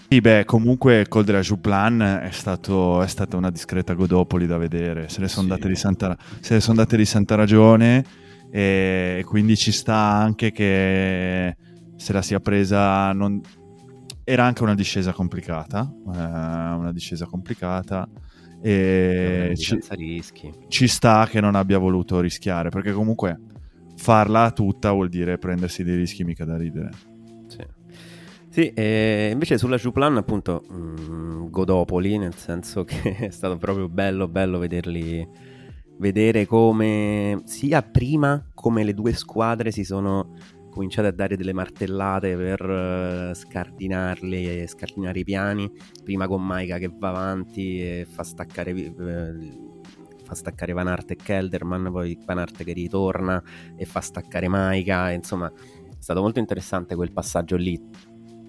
[0.10, 4.58] sì, beh, comunque Col de la Jouplan è, stato, è stata una discreta godopoli da
[4.58, 5.60] vedere, se ne sono sì.
[5.60, 5.76] date,
[6.60, 8.06] son date, di santa ragione
[8.50, 11.56] e quindi ci sta anche che
[11.96, 13.12] se la sia presa...
[13.12, 13.42] Non...
[14.24, 18.10] Era anche una discesa complicata, eh, una discesa complicata
[18.62, 19.80] e ci,
[20.68, 23.40] ci sta che non abbia voluto rischiare, perché comunque
[23.96, 26.90] farla tutta vuol dire prendersi dei rischi mica da ridere.
[28.58, 34.28] Sì, invece sulla Juplan appunto mh, mm, godopoli, nel senso che è stato proprio bello,
[34.28, 35.30] bello vederli,
[36.00, 40.34] vedere come sia prima come le due squadre si sono
[40.72, 45.72] cominciate a dare delle martellate per uh, scardinarli e scardinare i piani,
[46.04, 48.72] prima con Maika che va avanti e fa staccare...
[48.72, 49.66] Uh,
[50.24, 53.42] fa staccare Van Arte e Kelderman, poi Van Arte che ritorna
[53.78, 57.82] e fa staccare Maika, insomma è stato molto interessante quel passaggio lì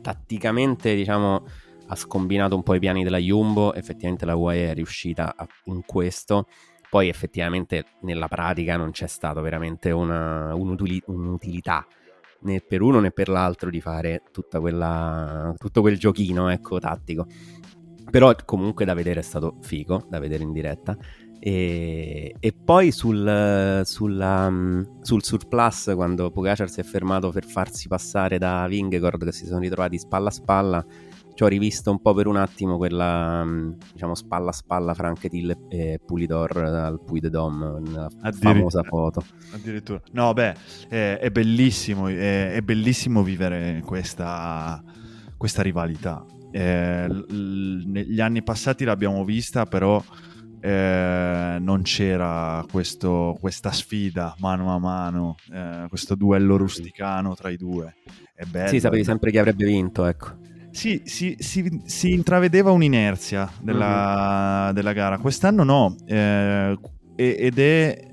[0.08, 1.44] tatticamente, diciamo,
[1.88, 5.82] ha scombinato un po' i piani della Jumbo, effettivamente la UAE è riuscita a, in
[5.84, 6.46] questo,
[6.88, 11.86] poi effettivamente nella pratica non c'è stato veramente una, un'utili, un'utilità
[12.40, 17.26] né per uno né per l'altro di fare quella, tutto quel giochino ecco, tattico.
[18.10, 20.96] Però comunque da vedere è stato figo, da vedere in diretta.
[21.40, 24.52] E, e poi sul, sulla,
[25.00, 29.60] sul surplus, quando Pogacar si è fermato per farsi passare da Vingegaard, che si sono
[29.60, 30.86] ritrovati spalla a spalla,
[31.38, 33.46] ci ho rivisto un po' per un attimo quella
[33.92, 39.22] diciamo spalla a spalla fra Anquetil e Pulidor al Puy de Dom, nella famosa foto.
[39.52, 40.02] Addirittura.
[40.10, 40.54] No, beh,
[40.88, 44.82] è, è bellissimo, è, è, bellissimo vivere questa,
[45.36, 46.24] questa rivalità.
[46.50, 50.02] Eh, l- negli anni passati l'abbiamo vista, però
[50.60, 57.56] eh, non c'era questo, questa sfida mano a mano, eh, questo duello rusticano tra i
[57.56, 57.96] due.
[58.34, 58.68] È bello.
[58.68, 60.36] Sì, sapevi sempre chi avrebbe vinto, ecco.
[60.70, 64.74] Sì, si, si, si intravedeva un'inerzia della, mm-hmm.
[64.74, 65.18] della, gara.
[65.18, 66.78] Quest'anno no, eh,
[67.16, 68.06] ed è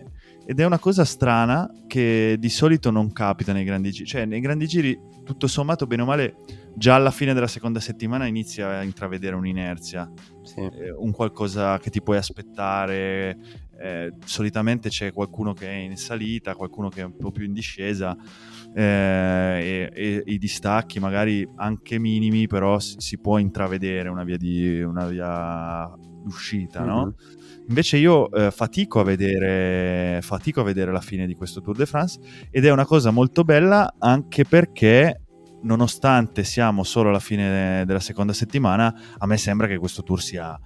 [0.48, 4.06] ed è una cosa strana che di solito non capita nei grandi giri.
[4.06, 6.38] Cioè, nei grandi giri, tutto sommato, bene o male,
[6.76, 10.10] già alla fine della seconda settimana inizia a intravedere un'inerzia,
[10.44, 10.60] sì.
[10.62, 13.38] eh, un qualcosa che ti puoi aspettare.
[13.78, 17.52] Eh, solitamente c'è qualcuno che è in salita, qualcuno che è un po' più in
[17.52, 18.16] discesa.
[18.74, 24.38] Eh, e, e, i distacchi magari anche minimi, però si, si può intravedere una via
[24.38, 26.90] di una via d'uscita, mm-hmm.
[26.90, 27.16] no?
[27.68, 31.86] Invece io eh, fatico, a vedere, fatico a vedere la fine di questo Tour de
[31.86, 32.20] France
[32.52, 35.22] ed è una cosa molto bella anche perché
[35.66, 40.58] nonostante siamo solo alla fine della seconda settimana, a me sembra che questo tour sia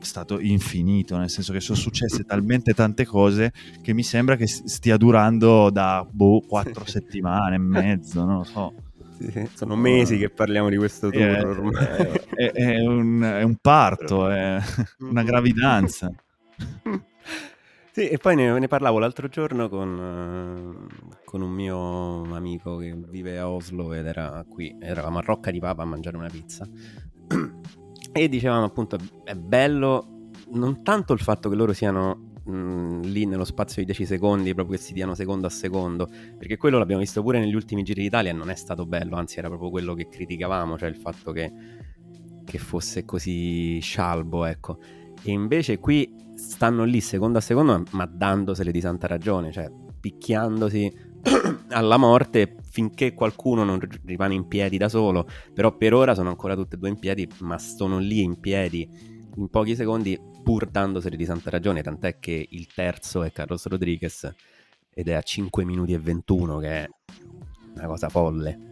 [0.00, 4.96] stato infinito, nel senso che sono successe talmente tante cose che mi sembra che stia
[4.96, 8.74] durando da boh, quattro settimane e mezzo, non lo so.
[9.18, 11.82] Sì, sono mesi che parliamo di questo tour è, ormai.
[12.34, 14.58] È, è, un, è un parto, è
[15.00, 16.10] una gravidanza.
[17.90, 22.94] Sì, e poi ne, ne parlavo l'altro giorno con, uh, con, un mio amico che
[22.94, 26.64] vive a Oslo ed era qui, eravamo a Rocca di Papa a mangiare una pizza.
[28.12, 33.44] e dicevamo appunto, è bello non tanto il fatto che loro siano mh, lì nello
[33.44, 37.22] spazio di 10 secondi, proprio che si diano secondo a secondo, perché quello l'abbiamo visto
[37.22, 40.78] pure negli ultimi giri d'Italia non è stato bello, anzi era proprio quello che criticavamo,
[40.78, 41.52] cioè il fatto che,
[42.44, 44.78] che fosse così scialbo, ecco.
[45.28, 50.90] E invece qui stanno lì secondo a secondo, ma dandosele di santa ragione, cioè picchiandosi
[51.68, 55.28] alla morte finché qualcuno non rimane in piedi da solo.
[55.52, 58.88] Però per ora sono ancora tutte e due in piedi, ma sono lì in piedi
[59.36, 61.82] in pochi secondi pur dandosele di santa ragione.
[61.82, 64.32] Tant'è che il terzo è Carlos Rodriguez
[64.94, 66.88] ed è a 5 minuti e 21, che è
[67.74, 68.67] una cosa folle.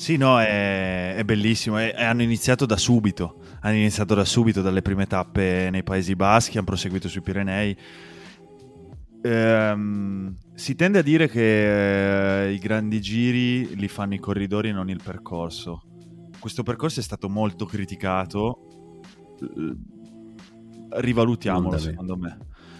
[0.00, 4.62] Sì, no, è, è bellissimo e, e hanno iniziato da subito hanno iniziato da subito
[4.62, 7.76] dalle prime tappe nei Paesi Baschi, hanno proseguito sui Pirenei.
[9.22, 14.72] Ehm, si tende a dire che eh, i grandi giri li fanno i corridori e
[14.72, 15.82] non il percorso.
[16.38, 19.00] Questo percorso è stato molto criticato.
[20.88, 22.38] Rivalutiamolo, secondo me.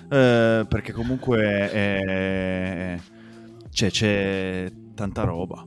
[0.09, 2.99] Eh, perché comunque è...
[3.69, 5.63] c'è, c'è tanta roba.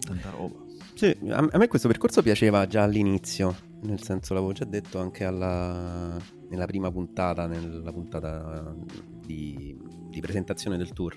[0.00, 0.66] Tanta roba.
[0.98, 6.16] Sì, a me questo percorso piaceva già all'inizio, nel senso l'avevo già detto anche alla,
[6.48, 8.74] nella prima puntata, nella puntata
[9.24, 9.78] di,
[10.10, 11.14] di, presentazione del tour,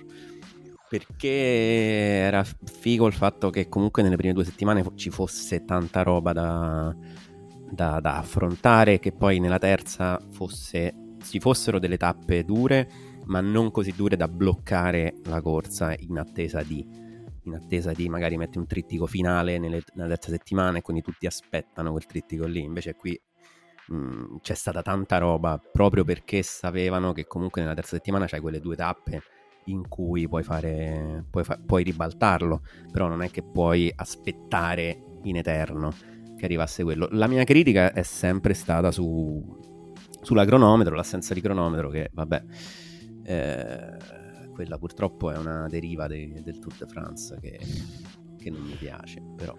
[0.88, 6.32] perché era figo il fatto che comunque nelle prime due settimane ci fosse tanta roba
[6.32, 6.96] da,
[7.72, 12.88] da, da affrontare, che poi nella terza fosse, ci fossero delle tappe dure,
[13.26, 17.01] ma non così dure da bloccare la corsa in attesa di
[17.44, 21.26] in attesa di magari metti un trittico finale nelle, nella terza settimana e quindi tutti
[21.26, 22.62] aspettano quel trittico lì.
[22.62, 23.20] Invece qui
[23.88, 28.40] mh, mm, c'è stata tanta roba proprio perché sapevano che comunque nella terza settimana c'hai
[28.40, 29.22] quelle due tappe
[29.66, 35.38] in cui puoi fare puoi, fa, puoi ribaltarlo, però non è che puoi aspettare in
[35.38, 35.94] eterno
[36.38, 37.08] che arrivasse quello.
[37.12, 42.44] La mia critica è sempre stata su, sulla cronometro, l'assenza di cronometro che vabbè
[43.24, 43.98] eh,
[44.52, 47.60] quella purtroppo è una deriva de, del Tour de France che,
[48.38, 49.56] che, non mi piace, però...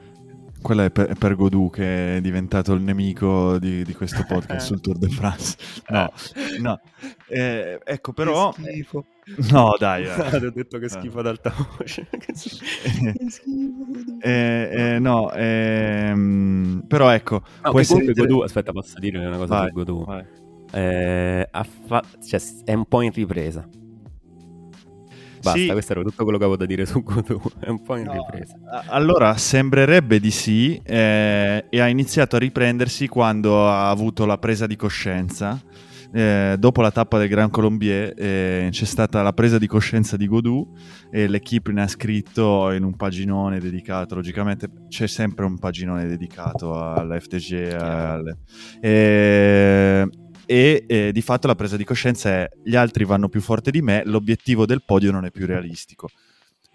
[0.60, 4.80] Quella è per, per Godou che è diventato il nemico di, di questo podcast sul
[4.80, 5.56] Tour de France.
[5.88, 6.12] No,
[6.60, 6.80] no.
[7.26, 8.52] Eh, ecco però...
[8.52, 9.04] Che schifo.
[9.50, 10.04] No, dai.
[10.04, 10.10] Eh.
[10.10, 12.06] Ah, ho detto che schifo ad alta voce.
[12.16, 13.86] che schifo.
[14.20, 17.42] Eh, eh, no, ehm, però ecco...
[17.64, 18.12] No, può essere.
[18.12, 20.06] Godou, aspetta, posso dire una cosa vai, su Godou?
[20.70, 22.04] Eh, fa...
[22.24, 23.68] cioè, è un po' in ripresa
[25.42, 25.66] Basta, sì.
[25.68, 28.12] questo era tutto quello che avevo da dire su Godot, è un po' in no.
[28.12, 28.58] ripresa.
[28.86, 34.66] Allora, sembrerebbe di sì, eh, e ha iniziato a riprendersi quando ha avuto la presa
[34.66, 35.60] di coscienza.
[36.14, 40.26] Eh, dopo la tappa del Grand Colombier eh, c'è stata la presa di coscienza di
[40.26, 40.76] Godou
[41.10, 46.78] e l'equipe ne ha scritto in un paginone dedicato, logicamente c'è sempre un paginone dedicato
[46.78, 48.36] all'FTG alle,
[48.78, 50.06] e,
[50.46, 53.82] e eh, di fatto la presa di coscienza è gli altri vanno più forte di
[53.82, 56.08] me, l'obiettivo del podio non è più realistico.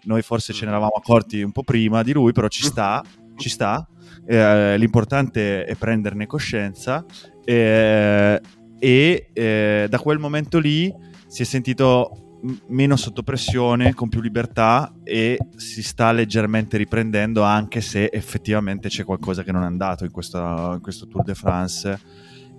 [0.04, 3.02] Noi forse ce ne eravamo accorti un po' prima di lui, però ci sta,
[3.36, 3.86] ci sta.
[4.26, 7.04] Eh, l'importante è prenderne coscienza
[7.44, 8.40] eh,
[8.78, 10.92] e eh, da quel momento lì
[11.26, 17.80] si è sentito meno sotto pressione, con più libertà e si sta leggermente riprendendo anche
[17.80, 22.00] se effettivamente c'è qualcosa che non è andato in, questa, in questo Tour de France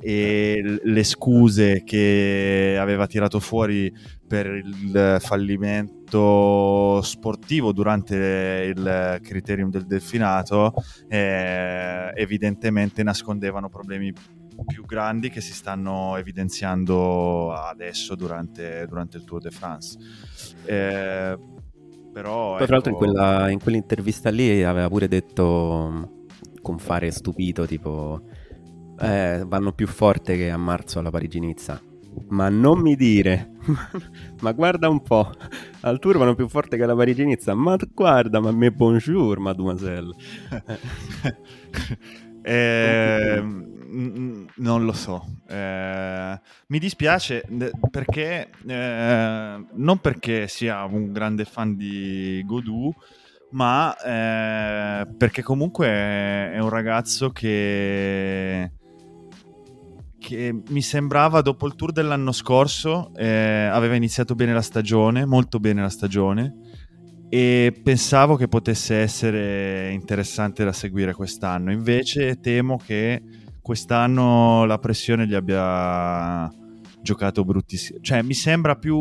[0.01, 3.93] e le scuse che aveva tirato fuori
[4.27, 10.73] per il fallimento sportivo durante il criterium del delfinato
[11.07, 14.13] eh, evidentemente nascondevano problemi
[14.65, 19.97] più grandi che si stanno evidenziando adesso durante, durante il Tour de France.
[20.65, 21.37] Eh,
[22.11, 22.65] però, Poi, ecco...
[22.65, 26.17] tra l'altro, in, ecco quella, in, quell'intervista lì aveva pure detto
[26.61, 28.21] con fare stupito, tipo,
[28.99, 31.81] eh, vanno più forte che a marzo alla Parigi-Nizza.
[32.29, 33.51] Ma non mi dire,
[34.41, 35.31] ma guarda un po',
[35.81, 37.53] al tour vanno più forte che alla Parigi-Nizza.
[37.53, 40.13] Ma guarda, ma me bonjour, mademoiselle.
[42.41, 45.25] eh, non lo so.
[45.47, 47.43] Eh, mi dispiace
[47.89, 52.93] perché, eh, non perché sia un grande fan di Godou,
[53.51, 58.71] ma eh, perché comunque è un ragazzo che
[60.19, 65.59] che mi sembrava dopo il tour dell'anno scorso eh, aveva iniziato bene la stagione, molto
[65.59, 66.55] bene la stagione
[67.29, 71.71] e pensavo che potesse essere interessante da seguire quest'anno.
[71.71, 73.21] Invece temo che
[73.61, 76.51] quest'anno la pressione gli abbia
[77.01, 77.99] giocato bruttissimo.
[78.01, 78.97] Cioè mi sembra più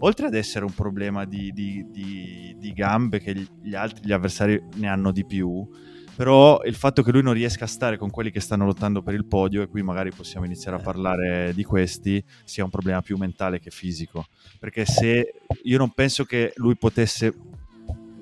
[0.00, 4.62] oltre ad essere un problema di, di, di, di gambe che gli altri gli avversari
[4.76, 5.66] ne hanno di più
[6.18, 9.14] però il fatto che lui non riesca a stare con quelli che stanno lottando per
[9.14, 10.82] il podio, e qui magari possiamo iniziare a eh.
[10.82, 14.26] parlare di questi, sia un problema più mentale che fisico.
[14.58, 17.32] Perché se io non penso che lui potesse,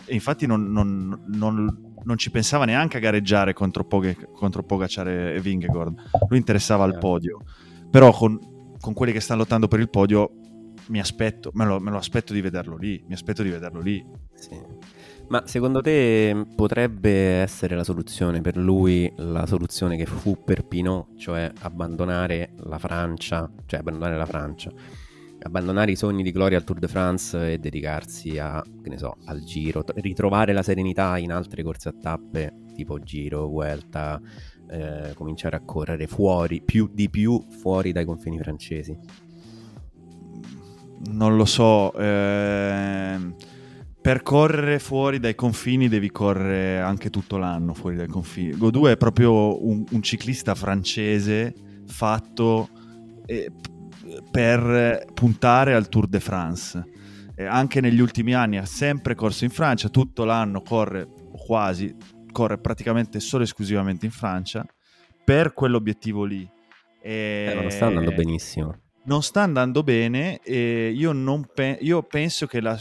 [0.04, 5.08] e infatti non, non, non, non ci pensava neanche a gareggiare contro, Pog- contro Pogacar
[5.08, 5.94] e Vingegaard,
[6.28, 7.44] lui interessava al podio.
[7.90, 10.32] Però con, con quelli che stanno lottando per il podio
[10.88, 14.04] mi aspetto, me lo, me lo, aspetto di vederlo lì, mi aspetto di vederlo lì.
[14.34, 14.75] Sì.
[15.28, 21.16] Ma secondo te potrebbe essere la soluzione per lui, la soluzione che fu per Pinot,
[21.16, 24.70] cioè abbandonare la Francia, cioè abbandonare la Francia,
[25.40, 29.16] abbandonare i sogni di gloria al Tour de France e dedicarsi a, che ne so,
[29.24, 34.20] al Giro, ritrovare la serenità in altre corse a tappe tipo Giro, Vuelta,
[34.70, 38.96] eh, cominciare a correre fuori, più di più fuori dai confini francesi?
[41.10, 43.54] Non lo so, eh
[44.06, 48.56] per correre fuori dai confini devi correre anche tutto l'anno fuori dai confini.
[48.56, 51.52] Godou è proprio un, un ciclista francese
[51.88, 52.68] fatto
[53.26, 53.50] eh,
[54.30, 56.84] per puntare al Tour de France.
[57.34, 61.08] Eh, anche negli ultimi anni ha sempre corso in Francia, tutto l'anno corre
[61.44, 61.92] quasi,
[62.30, 64.64] corre praticamente solo e esclusivamente in Francia
[65.24, 66.48] per quell'obiettivo lì.
[67.02, 67.48] E...
[67.50, 68.78] Eh, non sta andando benissimo.
[69.02, 71.12] Non sta andando bene e io,
[71.52, 72.78] pe- io penso che la,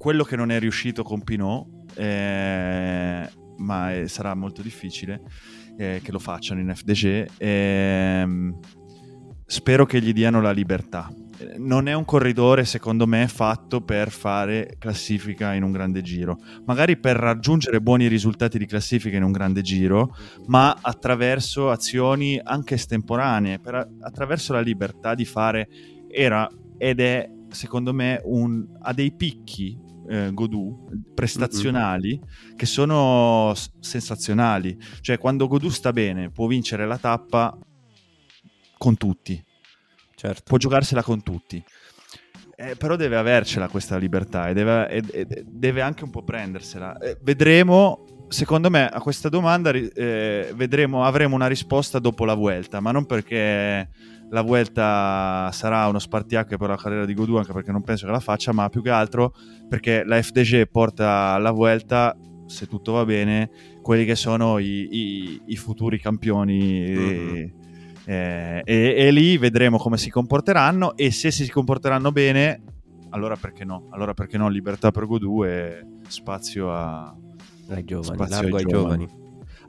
[0.00, 3.28] quello che non è riuscito con Pinot, eh,
[3.58, 5.20] ma è, sarà molto difficile
[5.76, 8.54] eh, che lo facciano in FDG, eh,
[9.44, 11.12] spero che gli diano la libertà.
[11.58, 16.38] Non è un corridore, secondo me, fatto per fare classifica in un grande giro.
[16.64, 22.76] Magari per raggiungere buoni risultati di classifica in un grande giro, ma attraverso azioni anche
[22.76, 25.68] estemporanee, per, attraverso la libertà di fare.
[26.08, 32.56] Era ed è, secondo me, un, ha dei picchi eh, Godù prestazionali mm-hmm.
[32.56, 34.76] che sono sensazionali.
[35.00, 37.56] Cioè, quando Godù sta bene, può vincere la tappa
[38.76, 39.42] con tutti.
[40.16, 40.42] Certo.
[40.44, 41.62] Può giocarsela con tutti.
[42.56, 46.98] Eh, però deve avercela questa libertà e deve, e, e deve anche un po' prendersela.
[46.98, 52.80] Eh, vedremo, secondo me, a questa domanda eh, vedremo, avremo una risposta dopo la Vuelta,
[52.80, 53.88] ma non perché
[54.30, 58.12] la Vuelta sarà uno spartiacque per la carriera di Godù, anche perché non penso che
[58.12, 59.34] la faccia, ma più che altro
[59.68, 62.16] perché la FDG porta alla Vuelta,
[62.46, 63.50] se tutto va bene,
[63.82, 66.90] quelli che sono i, i, i futuri campioni.
[66.90, 67.46] Mm-hmm.
[68.04, 72.62] E, e, e, lì vedremo come si comporteranno e se si comporteranno bene,
[73.10, 73.88] allora perché no?
[73.90, 74.48] Allora perché no?
[74.48, 77.14] Libertà per Godù e spazio a,
[77.68, 79.06] ai giovani, spazio ai giovani.
[79.06, 79.19] giovani.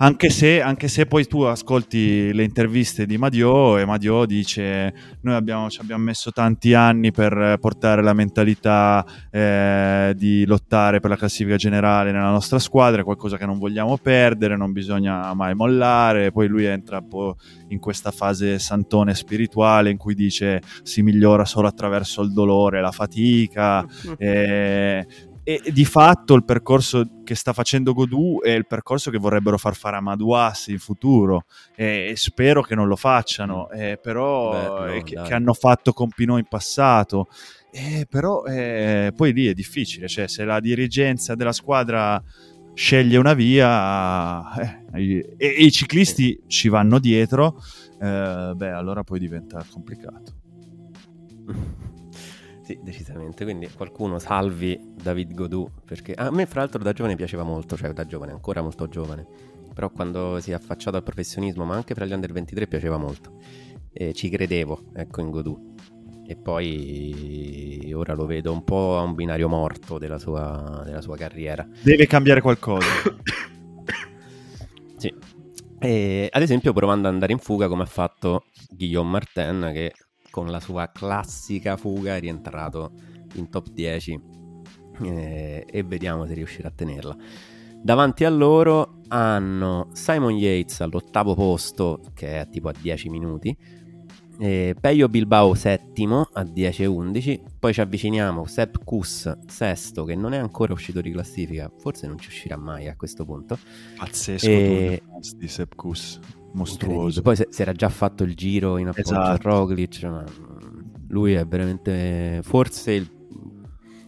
[0.03, 4.91] Anche se, anche se, poi tu ascolti le interviste di Madio e Madio dice
[5.21, 11.11] noi abbiamo, ci abbiamo messo tanti anni per portare la mentalità eh, di lottare per
[11.11, 15.53] la classifica generale nella nostra squadra, è qualcosa che non vogliamo perdere, non bisogna mai
[15.53, 17.35] mollare, poi lui entra un po'
[17.67, 22.91] in questa fase santone spirituale in cui dice si migliora solo attraverso il dolore, la
[22.91, 23.85] fatica.
[24.17, 25.05] eh,
[25.43, 29.75] e di fatto il percorso che sta facendo Godù è il percorso che vorrebbero far
[29.75, 35.03] fare a Madouas in futuro e spero che non lo facciano, eh, però Beh, no,
[35.03, 37.27] che, che, hanno fatto con Pinot in passato.
[37.71, 42.21] Eh, però eh, poi lì è difficile, cioè se la dirigenza della squadra
[42.73, 47.61] sceglie una via eh, e, e, i ciclisti ci vanno dietro,
[47.99, 50.39] eh, beh allora poi diventa complicato.
[52.71, 53.43] Sì, decisamente.
[53.43, 57.91] Quindi qualcuno salvi David Godou, perché a me fra l'altro da giovane piaceva molto, cioè
[57.91, 59.27] da giovane, ancora molto giovane,
[59.73, 63.39] però quando si è affacciato al professionismo, ma anche fra gli under 23 piaceva molto.
[63.91, 65.75] E ci credevo, ecco, in Godou.
[66.25, 71.17] E poi ora lo vedo un po' a un binario morto della sua, della sua
[71.17, 71.67] carriera.
[71.83, 72.87] Deve cambiare qualcosa.
[74.95, 75.13] sì.
[75.77, 79.91] E, ad esempio provando ad andare in fuga come ha fatto Guillaume Martin che
[80.31, 82.91] con la sua classica fuga è rientrato
[83.35, 84.19] in top 10
[85.03, 87.15] eh, e vediamo se riuscirà a tenerla.
[87.83, 93.55] Davanti a loro hanno Simon Yates all'ottavo posto, che è tipo a 10 minuti,
[94.39, 100.15] eh, Peio Bilbao settimo a 10 e 11, poi ci avviciniamo Sepp Kus sesto che
[100.15, 103.57] non è ancora uscito di classifica, forse non ci uscirà mai a questo punto.
[103.97, 105.01] Pazzesco e...
[105.37, 106.19] di Sepp Kus
[106.53, 107.21] mostruoso.
[107.21, 109.47] Poi si era già fatto il giro in appoggio esatto.
[109.47, 110.23] a Roglic, ma
[111.09, 113.09] lui è veramente forse il,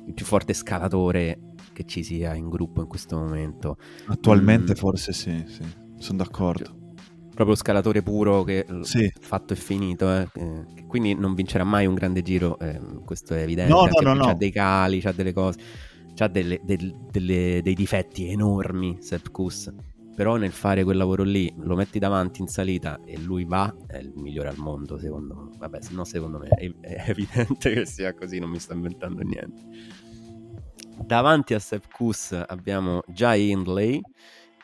[0.07, 1.39] il, più forte scalatore
[1.73, 3.77] che ci sia in gruppo in questo momento.
[4.07, 4.75] Attualmente mm.
[4.75, 5.63] forse sì, sì,
[5.97, 6.63] sono d'accordo.
[6.65, 6.81] Cioè,
[7.33, 9.11] proprio scalatore puro che sì.
[9.19, 10.27] fatto è finito, eh.
[10.87, 13.73] quindi non vincerà mai un grande giro, eh, questo è evidente.
[13.73, 14.25] No, no, no, no.
[14.25, 15.57] C'ha dei cali, c'ha delle cose,
[16.13, 19.71] c'ha delle, del, delle, dei difetti enormi, Sepp Kuss
[20.15, 23.97] però nel fare quel lavoro lì lo metti davanti in salita e lui va, è
[23.97, 25.57] il migliore al mondo secondo me.
[25.57, 26.71] Vabbè, se no secondo me è,
[27.09, 29.61] evidente che sia così, non mi sto inventando niente.
[31.03, 33.99] Davanti a Sepp Kuss abbiamo Jai Hindley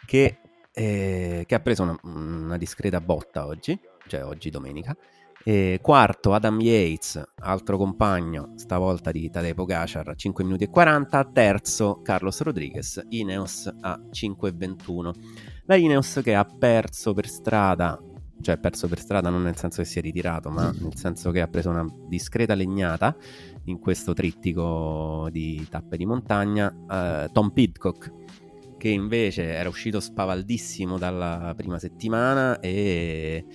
[0.05, 0.39] che,
[0.71, 3.77] eh, che ha preso una, una discreta botta oggi,
[4.07, 4.95] cioè oggi domenica,
[5.43, 11.23] e quarto Adam Yates, altro compagno, stavolta di Tadej Pogacar, 5 minuti e 40.
[11.31, 15.13] Terzo Carlos Rodriguez, Ineos a 5,21.
[15.65, 17.97] La Ineos che ha perso per strada,
[18.41, 21.41] cioè perso per strada non nel senso che si è ritirato, ma nel senso che
[21.41, 23.15] ha preso una discreta legnata
[23.65, 26.67] in questo trittico di tappe di montagna.
[26.67, 28.13] Uh, Tom Pidcock
[28.79, 33.45] che invece era uscito spavaldissimo dalla prima settimana e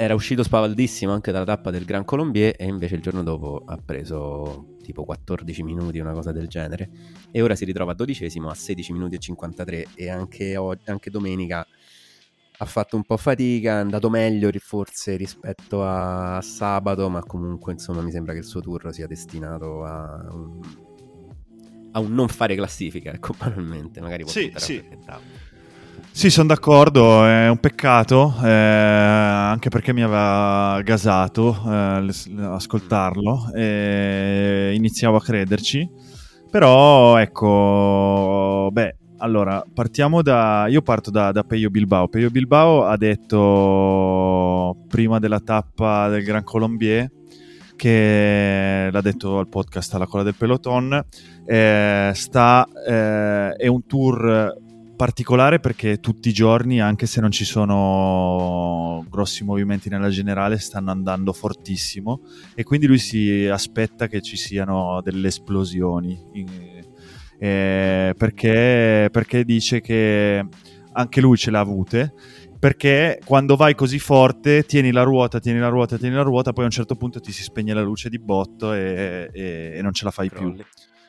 [0.00, 3.76] era uscito spavaldissimo anche dalla tappa del Gran Colombier e invece il giorno dopo ha
[3.84, 6.88] preso tipo 14 minuti, una cosa del genere.
[7.32, 11.10] E ora si ritrova a dodicesimo a 16 minuti e 53 e anche, oggi, anche
[11.10, 11.66] domenica
[12.60, 18.00] ha fatto un po' fatica, è andato meglio forse rispetto a sabato, ma comunque insomma
[18.00, 20.60] mi sembra che il suo tour sia destinato a un,
[21.90, 24.80] a un non fare classifica, ecco banalmente, magari può sì, sì.
[26.18, 32.12] Sì, sono d'accordo, è un peccato, eh, anche perché mi aveva gasato eh,
[32.42, 35.88] ascoltarlo e iniziavo a crederci.
[36.50, 40.66] Però, ecco, beh, allora, partiamo da...
[40.68, 42.08] Io parto da, da Peio Bilbao.
[42.08, 47.08] Peio Bilbao ha detto prima della tappa del Gran Colombier
[47.76, 51.00] che l'ha detto al podcast alla cola del peloton,
[51.46, 54.66] eh, sta, eh, è un tour
[54.98, 60.90] particolare perché tutti i giorni, anche se non ci sono grossi movimenti nella generale, stanno
[60.90, 62.22] andando fortissimo
[62.56, 66.20] e quindi lui si aspetta che ci siano delle esplosioni.
[67.38, 70.44] Eh, perché, perché dice che
[70.90, 72.12] anche lui ce l'ha avute
[72.58, 76.64] perché quando vai così forte tieni la ruota, tieni la ruota, tieni la ruota, poi
[76.64, 79.92] a un certo punto ti si spegne la luce di botto e, e, e non
[79.92, 80.54] ce la fai crolli.
[80.56, 80.64] più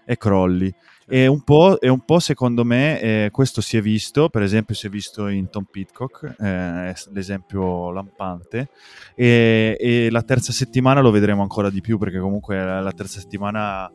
[0.06, 0.74] e crolli.
[1.12, 4.76] E un po', e un po' secondo me eh, questo si è visto, per esempio
[4.76, 8.70] si è visto in Tom Pitcock, eh, l'esempio lampante,
[9.16, 13.20] e, e, la terza settimana lo vedremo ancora di più perché comunque la, la terza
[13.20, 13.91] settimana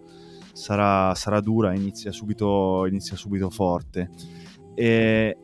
[0.53, 4.11] sarà, sarà dura, inizia subito, inizia subito forte.
[4.75, 5.39] E,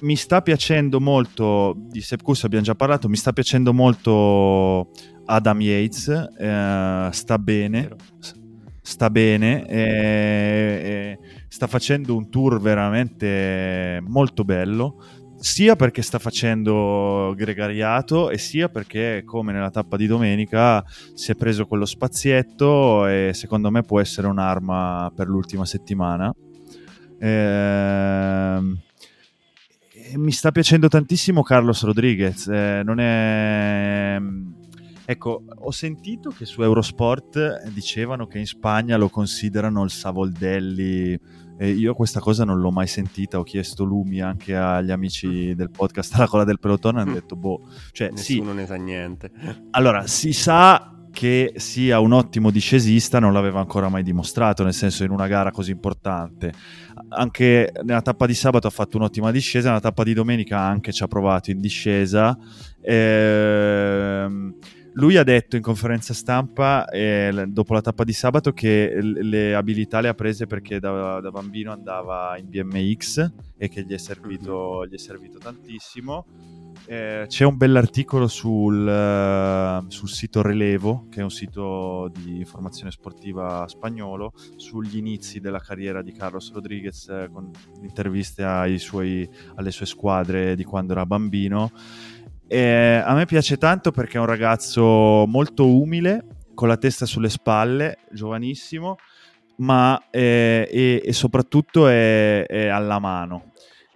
[0.00, 4.90] mi sta piacendo molto, di Sepp Kuss abbiamo già parlato, mi sta piacendo molto
[5.24, 7.96] Adam Yates, eh, sta bene
[8.84, 11.18] sta bene, e, e
[11.48, 15.02] sta facendo un tour veramente molto bello,
[15.38, 21.34] sia perché sta facendo gregariato e sia perché, come nella tappa di domenica, si è
[21.34, 26.32] preso quello spazietto e secondo me può essere un'arma per l'ultima settimana.
[27.20, 28.78] Ehm
[30.16, 32.46] mi sta piacendo tantissimo Carlos Rodriguez.
[32.46, 34.18] Eh, non è
[35.06, 41.18] Ecco, ho sentito che su Eurosport dicevano che in Spagna lo considerano il Savoldelli.
[41.56, 43.38] E io questa cosa non l'ho mai sentita.
[43.38, 47.02] Ho chiesto lumi anche agli amici del podcast alla cola del pelotone.
[47.02, 48.56] Hanno detto, boh, cioè, nessuno sì.
[48.56, 49.30] ne sa niente.
[49.72, 55.04] Allora, si sa che sia un ottimo discesista non l'aveva ancora mai dimostrato, nel senso
[55.04, 56.52] in una gara così importante.
[57.10, 61.02] Anche nella tappa di sabato ha fatto un'ottima discesa, nella tappa di domenica anche ci
[61.02, 62.36] ha provato in discesa.
[62.80, 64.54] Ehm
[64.94, 70.00] lui ha detto in conferenza stampa eh, dopo la tappa di sabato che le abilità
[70.00, 74.80] le ha prese perché da, da bambino andava in BMX e che gli è servito,
[74.80, 74.90] mm-hmm.
[74.90, 76.26] gli è servito tantissimo.
[76.86, 82.90] Eh, c'è un bell'articolo sul, uh, sul, sito Relevo, che è un sito di informazione
[82.90, 88.44] sportiva spagnolo, sugli inizi della carriera di Carlos Rodriguez, eh, con interviste
[88.78, 91.70] suoi, alle sue squadre di quando era bambino.
[92.54, 96.24] Eh, a me piace tanto perché è un ragazzo molto umile,
[96.54, 98.94] con la testa sulle spalle, giovanissimo,
[99.56, 103.50] ma eh, e, e, soprattutto è, è, alla mano.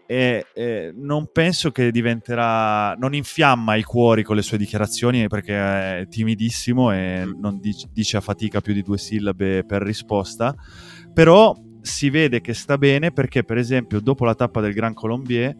[0.06, 2.94] E, e, non penso che diventerà.
[2.94, 8.16] Non infiamma i cuori con le sue dichiarazioni perché è timidissimo e non dice, dice
[8.16, 10.52] a fatica più di due sillabe per risposta.
[11.14, 15.54] Però si vede che sta bene perché, per esempio, dopo la tappa del Gran Colombier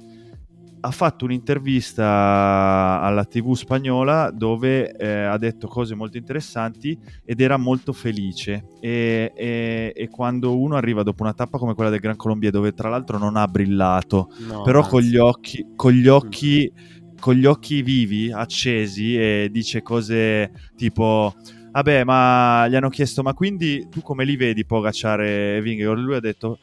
[0.81, 7.57] ha fatto un'intervista alla TV spagnola dove eh, ha detto cose molto interessanti ed era
[7.57, 8.64] molto felice.
[8.81, 12.72] E, e, e, quando uno arriva dopo una tappa come quella del Gran Colombia, dove
[12.72, 16.72] tra l'altro non ha brillato, no, però con gli occhi, con gli occhi,
[17.18, 21.35] con gli occhi vivi, accesi, e dice cose tipo.
[21.70, 25.99] Vabbè, ma gli hanno chiesto, ma quindi tu come li vedi Pogacar e Vingegaard?
[25.99, 26.59] Lui ha detto,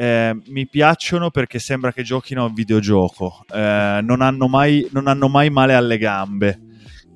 [0.00, 5.28] eh, mi piacciono perché sembra che giochino a videogioco, eh, non, hanno mai, non, hanno
[5.28, 6.62] mai, male alle gambe.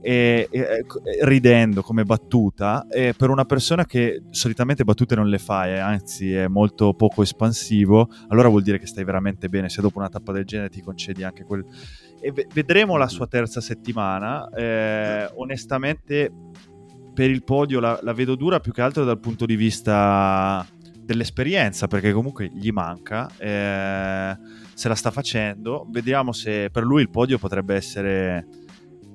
[0.02, 0.84] E, e,
[1.22, 6.34] ridendo come battuta, e per una persona che solitamente battute non le fa, e anzi
[6.34, 9.70] è molto poco espansivo, allora vuol dire che stai veramente bene.
[9.70, 11.64] Se dopo una tappa del genere ti concedi anche quel.
[12.20, 14.46] E vedremo la sua terza settimana.
[14.50, 16.30] Eh, onestamente,
[17.14, 20.66] per il podio la, la vedo dura più che altro dal punto di vista
[21.04, 24.36] dell'esperienza perché comunque gli manca, eh,
[24.74, 28.46] se la sta facendo, vediamo se per lui il podio potrebbe essere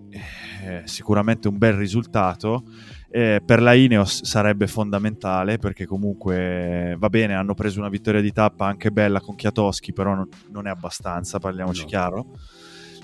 [0.10, 2.64] eh, sicuramente un bel risultato.
[3.12, 8.32] Eh, per la Ineos sarebbe fondamentale perché comunque va bene, hanno preso una vittoria di
[8.32, 11.88] tappa anche bella con Chiatoschi, però non, non è abbastanza, parliamoci no.
[11.88, 12.26] chiaro.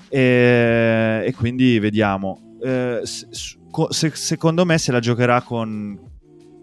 [0.08, 2.56] E, e, quindi vediamo.
[2.62, 5.98] Eh, se, secondo me se la giocherà con,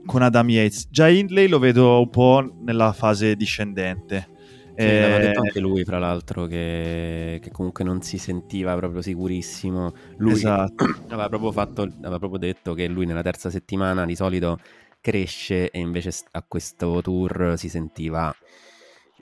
[0.06, 0.88] con Adam Yates.
[0.90, 4.30] Già Hindley lo vedo un po' nella fase discendente.
[4.76, 9.02] Sì, eh, l'aveva detto anche lui, fra l'altro, che, che, comunque non si sentiva proprio
[9.02, 9.94] sicurissimo.
[10.18, 10.86] Lui esatto.
[11.10, 14.60] aveva, proprio fatto, aveva proprio detto che lui nella terza settimana di solito
[15.00, 18.34] cresce e invece a questo tour si sentiva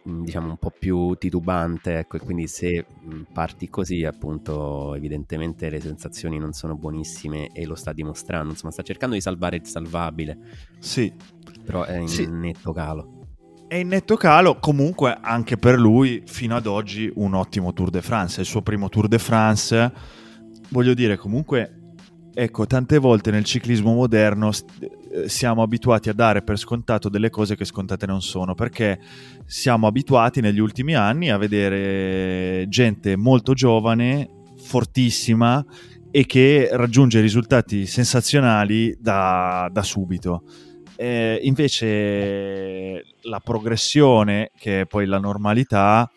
[0.04, 2.86] diciamo un po' più titubante, ecco, e quindi se
[3.32, 8.84] parti così, appunto, evidentemente le sensazioni non sono buonissime e lo sta dimostrando, insomma, sta
[8.84, 10.38] cercando di salvare il salvabile.
[10.80, 11.12] Sì.
[11.64, 12.28] Però è in sì.
[12.28, 13.20] netto calo.
[13.68, 18.02] È in netto calo, comunque anche per lui fino ad oggi un ottimo Tour de
[18.02, 19.94] France, è il suo primo Tour de France.
[20.70, 21.76] Voglio dire, comunque
[22.34, 24.52] Ecco, tante volte nel ciclismo moderno
[25.26, 29.00] siamo abituati a dare per scontato delle cose che scontate non sono, perché
[29.46, 35.64] siamo abituati negli ultimi anni a vedere gente molto giovane, fortissima
[36.12, 40.44] e che raggiunge risultati sensazionali da, da subito.
[40.96, 46.12] Eh, invece la progressione, che è poi la normalità,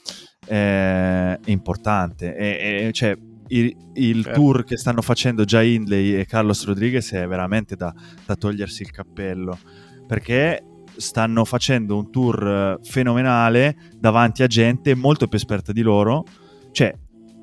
[0.47, 2.37] eh, è importante.
[2.37, 3.17] E, e, cioè,
[3.59, 4.39] il, il certo.
[4.39, 7.95] tour che stanno facendo già Hindley e Carlos Rodriguez è veramente da,
[8.25, 9.59] da togliersi il cappello
[10.07, 10.63] perché
[10.97, 16.25] stanno facendo un tour eh, fenomenale davanti a gente molto più esperta di loro.
[16.71, 16.95] Cioè,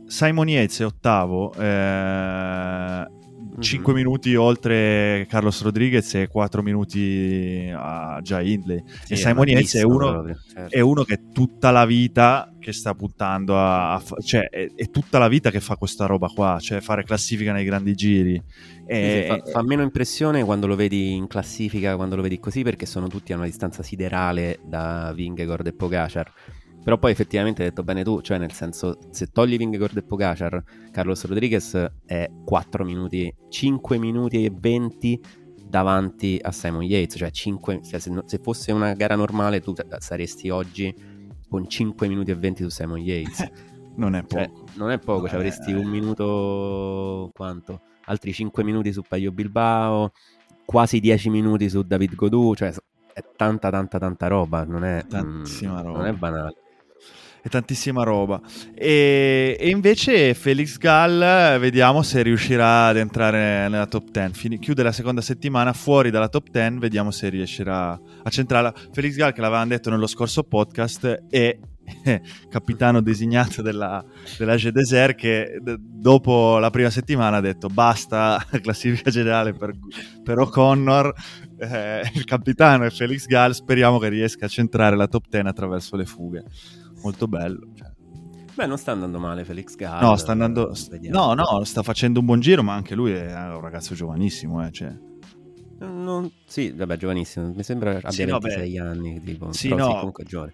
[0.06, 3.06] Simon Yates è ottavo, eh,
[3.60, 4.04] 5 mm-hmm.
[4.04, 8.84] minuti oltre Carlos Rodriguez e 4 minuti a già Hindley.
[9.04, 10.76] Sì, e Simon Yates è uno, certo.
[10.76, 15.18] è uno che tutta la vita che sta puntando a, a cioè è, è, tutta
[15.18, 18.42] la vita che fa questa roba qua, cioè fare classifica nei grandi giri.
[18.86, 22.64] E, sì, fa, fa, meno impressione quando lo vedi in classifica, quando lo vedi così,
[22.64, 26.32] perché sono tutti a una distanza siderale da Vingegaard e Pogacar
[26.84, 30.64] però poi effettivamente hai detto bene tu, cioè nel senso, se togli Vingegaard e Pogacar,
[30.92, 35.22] Carlos Rodriguez è 4 minuti, 5 minuti e 20
[35.68, 40.50] davanti a Simon Yates, cioè 5, cioè se, se, fosse una gara normale tu saresti
[40.50, 40.94] oggi
[41.48, 43.48] con 5 minuti e 20 su Simon Yates.
[43.98, 44.66] non è cioè, poco.
[44.66, 47.82] Cioè, non è poco, cioè avresti un minuto, quanto?
[48.06, 50.14] Altri 5 minuti su Paio Bilbao,
[50.66, 52.74] quasi 10 minuti su David Godou, cioè
[53.14, 55.98] è tanta tanta tanta roba, non è, Tantissima mm, roba.
[56.00, 56.56] Non è banale
[57.44, 58.40] e tantissima roba.
[58.76, 64.34] E, e, invece Felix Gall, vediamo se riuscirà ad entrare nella top 10.
[64.34, 68.74] Fini, chiude la seconda settimana fuori dalla top 10, vediamo se riuscirà a centrarla.
[68.92, 71.58] Felix Gall, che l'avevamo detto nello scorso podcast, è
[72.50, 74.04] capitano designato della,
[74.38, 79.74] della G Desert, che d- dopo la prima settimana ha detto basta classifica generale per,
[80.24, 81.14] per O'Connor,
[81.58, 85.96] eh, il capitano è Felix Gall, speriamo che riesca a centrare la top 10 attraverso
[85.96, 86.44] le fughe.
[87.02, 87.68] Molto bello.
[87.76, 87.90] Cioè.
[88.54, 90.02] Beh, non sta andando male Felix Gall.
[90.02, 90.74] No, sta andando...
[91.10, 94.72] No, no, sta facendo un buon giro, ma anche lui è un ragazzo giovanissimo, eh,
[94.72, 94.94] cioè
[95.86, 97.52] non, sì, vabbè, giovanissimo.
[97.56, 99.52] Mi sembra abbia sì, 26 no, anni, tipo.
[99.52, 99.90] Sì, Però no.
[99.90, 100.54] sì, comunque giovane.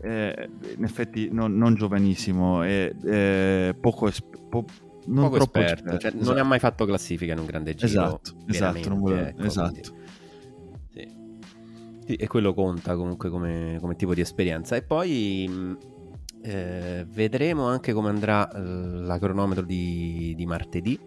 [0.00, 4.64] Eh, in effetti non, non giovanissimo, è, è poco, esp- po-
[5.06, 5.98] non poco esperto, esperto.
[5.98, 6.24] Cioè, esatto.
[6.24, 7.86] non ha mai fatto classifica in un grande giro.
[7.86, 9.28] Esatto, esatto, vuole...
[9.28, 9.96] ecco, esatto.
[12.08, 12.14] Sì.
[12.14, 14.76] E quello conta comunque come, come tipo di esperienza.
[14.76, 15.76] E poi
[16.42, 20.98] eh, vedremo anche come andrà eh, la cronometro di, di martedì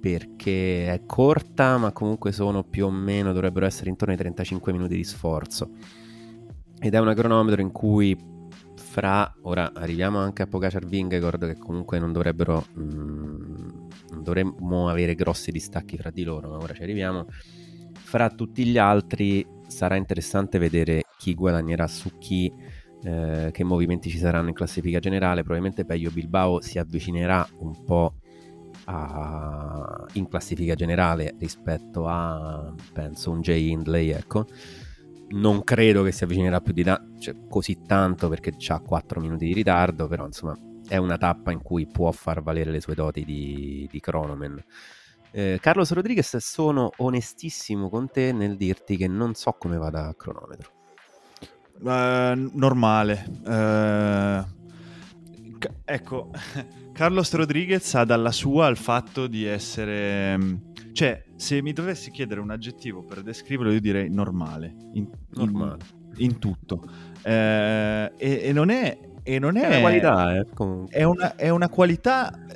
[0.00, 4.96] perché è corta, ma comunque sono più o meno, dovrebbero essere intorno ai 35 minuti
[4.96, 5.72] di sforzo.
[6.78, 8.16] Ed è una cronometro in cui
[8.76, 13.68] fra, ora arriviamo anche a Pogacar Vingegaard che comunque non dovrebbero, mm,
[14.10, 17.26] non dovremmo avere grossi distacchi fra di loro, ma ora ci arriviamo.
[17.92, 19.46] Fra tutti gli altri
[19.80, 22.52] sarà interessante vedere chi guadagnerà su chi,
[23.02, 25.40] eh, che movimenti ci saranno in classifica generale.
[25.40, 28.16] Probabilmente Peio Bilbao si avvicinerà un po'
[28.84, 34.44] a, in classifica generale rispetto a, penso, un Jay Hindley, ecco.
[35.30, 39.46] Non credo che si avvicinerà più di da- cioè, così tanto perché ha 4 minuti
[39.46, 40.54] di ritardo, però insomma
[40.86, 44.62] è una tappa in cui può far valere le sue doti di, di cronoman.
[45.32, 50.14] Eh, Carlos Rodriguez, sono onestissimo con te nel dirti che non so come vada a
[50.14, 50.70] cronometro.
[51.80, 53.24] Uh, normale.
[53.44, 54.44] Uh,
[55.84, 56.30] ecco,
[56.92, 60.36] Carlos Rodriguez ha dalla sua il fatto di essere...
[60.36, 60.54] Mm,
[60.92, 64.74] cioè, se mi dovessi chiedere un aggettivo per descriverlo, io direi normale.
[64.94, 65.78] In, normale.
[66.16, 66.82] in, in tutto.
[67.22, 68.98] Eh, e, e, non è...
[69.22, 70.46] E non è, è una qualità, eh,
[70.88, 72.46] è, una, è una qualità,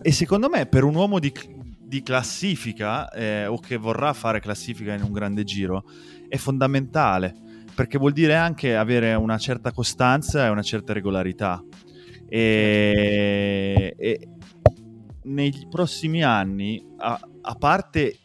[0.00, 1.30] e secondo me per un uomo di,
[1.94, 5.84] di classifica eh, o che vorrà fare classifica in un grande giro
[6.28, 7.32] è fondamentale
[7.72, 11.62] perché vuol dire anche avere una certa costanza e una certa regolarità
[12.28, 14.28] e, e
[15.24, 18.18] nei prossimi anni, a, a parte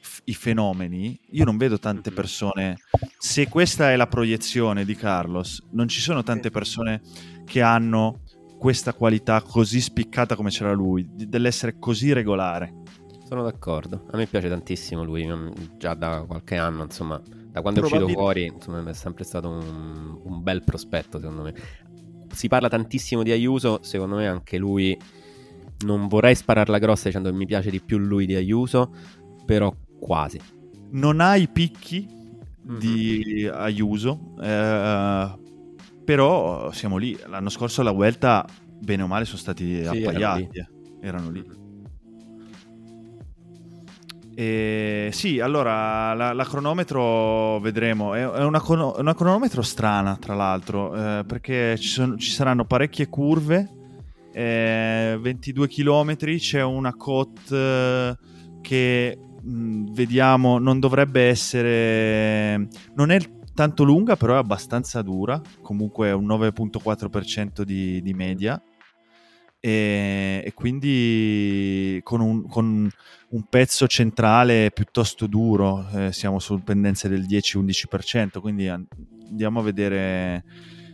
[0.00, 2.76] f- i fenomeni, io non vedo tante persone.
[3.18, 7.02] Se questa è la proiezione di Carlos, non ci sono tante persone
[7.44, 8.20] che hanno
[8.66, 12.74] questa qualità così spiccata come c'era lui, dell'essere così regolare.
[13.28, 17.78] Sono d'accordo, a me piace tantissimo lui, mm, già da qualche anno, insomma, da quando
[17.78, 21.54] è uscito fuori, insomma, è sempre stato un, un bel prospetto secondo me
[22.32, 24.98] si parla tantissimo di Ayuso, secondo me anche lui
[25.84, 28.92] non vorrei spararla grossa dicendo che mi piace di più lui di Ayuso,
[29.44, 30.40] però quasi.
[30.90, 32.78] Non ha i picchi mm-hmm.
[32.80, 35.44] di Ayuso, eh,
[36.06, 37.18] però siamo lì.
[37.26, 38.46] L'anno scorso la Vuelta,
[38.80, 40.14] bene o male, sono stati sì, appaiati.
[40.20, 40.66] Erano lì.
[41.00, 41.64] Erano lì.
[44.38, 50.94] E sì, allora la, la cronometro vedremo, è, è una, una, cronometro strana tra l'altro,
[50.94, 53.66] eh, perché ci, sono, ci, saranno parecchie curve,
[54.34, 58.16] eh, 22 km, c'è una cote eh,
[58.60, 63.18] che mh, vediamo non dovrebbe essere, non è
[63.56, 68.62] tanto lunga però è abbastanza dura, comunque un 9.4% di, di media
[69.58, 72.88] e, e quindi con un, con
[73.30, 80.44] un, pezzo centrale piuttosto duro, eh, siamo su pendenze del 10-11%, quindi andiamo a vedere,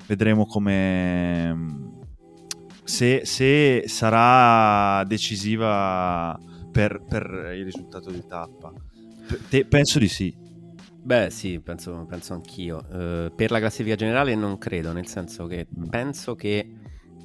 [0.06, 1.90] vedremo come
[2.84, 6.38] se, se sarà decisiva
[6.70, 8.72] per, per, il risultato di tappa.
[9.48, 10.41] Te, penso di sì.
[11.04, 12.86] Beh, sì, penso, penso anch'io.
[12.88, 15.84] Uh, per la classifica generale non credo, nel senso che mm.
[15.88, 16.70] penso che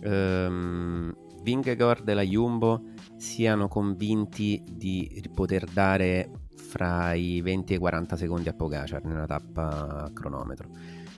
[0.04, 1.14] um,
[1.44, 2.82] Vingegaard e la Jumbo
[3.18, 9.26] siano convinti di poter dare fra i 20 e i 40 secondi a Pogacar nella
[9.26, 10.70] tappa a cronometro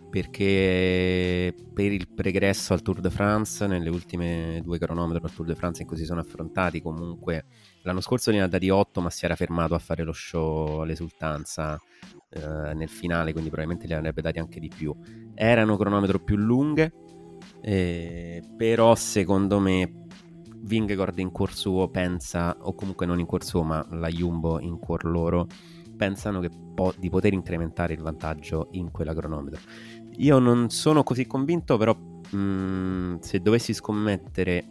[0.09, 5.55] perché per il pregresso al Tour de France nelle ultime due cronometri al Tour de
[5.55, 7.45] France in cui si sono affrontati comunque
[7.83, 11.79] l'anno scorso ne ha dati 8 ma si era fermato a fare lo show all'esultanza
[12.29, 14.95] eh, nel finale quindi probabilmente li avrebbe dati anche di più
[15.33, 16.93] erano cronometro più lunghe
[17.61, 20.07] eh, però secondo me
[20.61, 24.77] Vingegaard in cuor suo pensa, o comunque non in cuor suo, ma la Jumbo in
[24.77, 25.47] cuor loro,
[25.95, 26.41] pensano
[26.75, 29.61] po- di poter incrementare il vantaggio in quella cronometro.
[30.17, 34.65] Io non sono così convinto, però mh, mm, se dovessi scommettere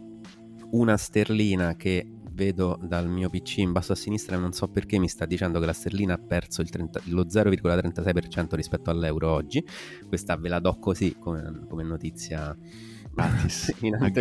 [0.71, 2.05] una sterlina che
[2.39, 5.59] vedo dal mio PC in basso a sinistra e non so perché mi sta dicendo
[5.59, 9.61] che la sterlina ha perso 30, lo 0,36% rispetto all'euro oggi.
[10.07, 12.55] Questa ve la do così come, come notizia
[13.81, 14.11] in,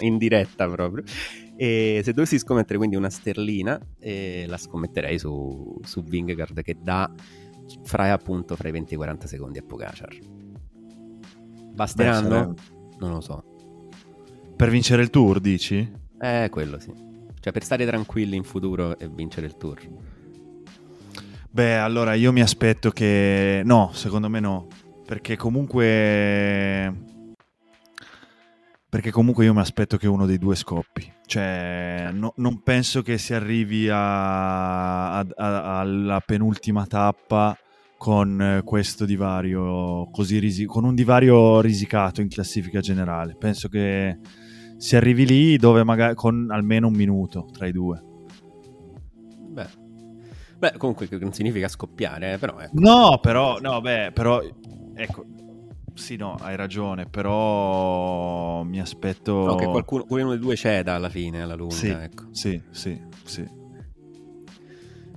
[0.00, 1.04] in, diretta proprio.
[1.54, 7.12] E se dovessi scommettere quindi una sterlina, eh, la scommetterei su, su Vingegaard che dà
[7.84, 10.16] fra, appunto, fra i 20 e i 40 secondi a Pogacar.
[11.74, 12.54] Basteranno?
[12.54, 12.62] Beh,
[13.00, 13.44] non lo so.
[14.56, 16.04] Per vincere il tour, dici?
[16.18, 17.05] Eh, quello sì.
[17.46, 19.78] Cioè, per stare tranquilli in futuro e vincere il tour.
[21.48, 23.62] Beh, allora io mi aspetto che...
[23.64, 24.66] No, secondo me no.
[25.06, 26.92] Perché comunque...
[28.88, 31.08] Perché comunque io mi aspetto che uno dei due scoppi.
[31.24, 37.56] Cioè, no, non penso che si arrivi a, a, a, alla penultima tappa
[37.96, 43.36] con questo divario così risi- con un divario risicato in classifica generale.
[43.38, 44.18] Penso che
[44.76, 48.02] si arrivi lì dove magari con almeno un minuto tra i due.
[49.48, 49.68] Beh,
[50.58, 52.78] beh comunque non significa scoppiare, eh, però ecco.
[52.78, 54.42] No, però, no, beh, però,
[54.94, 55.24] ecco,
[55.94, 59.44] sì, no, hai ragione, però mi aspetto...
[59.44, 62.24] No, che qualcuno, qualcuno dei due ceda alla fine, alla lunga, sì, ecco.
[62.30, 63.64] Sì, sì, sì.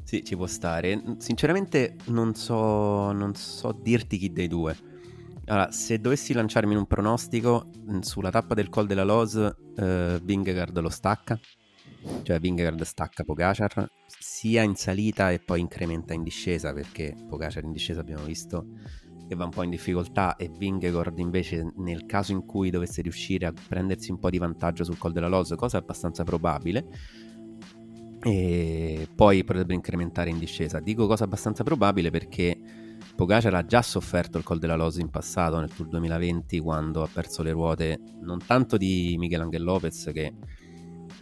[0.04, 1.00] Sì, ci può stare.
[1.18, 4.76] Sinceramente non so, non so dirti chi dei due.
[5.50, 9.36] Allora, se dovessi lanciarmi in un pronostico, mm, sulla tappa del Col della Loz,
[9.78, 11.40] eh, Vingegaard lo stacca.
[12.22, 17.72] Cioè Vingegaard stacca Pogacar, sia in salita e poi incrementa in discesa, perché Pogacar in
[17.72, 18.68] discesa abbiamo visto
[19.28, 23.48] che va un po' in difficoltà e Vingegaard invece nel caso in cui dovesse riuscire
[23.48, 26.86] a prendersi un po' di vantaggio sul Col della Loz, cosa abbastanza probabile,
[28.22, 30.80] e poi potrebbe incrementare in discesa.
[30.80, 32.56] Dico cosa abbastanza probabile perché
[33.20, 37.10] Pogacar ha già sofferto il col della Loz in passato, nel Tour 2020, quando ha
[37.12, 40.34] perso le ruote non tanto di Miguel Angel Lopez che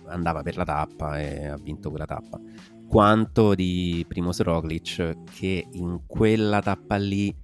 [0.05, 2.39] andava per la tappa e ha vinto quella tappa,
[2.87, 7.35] quanto di Primoz Roglic che in quella tappa lì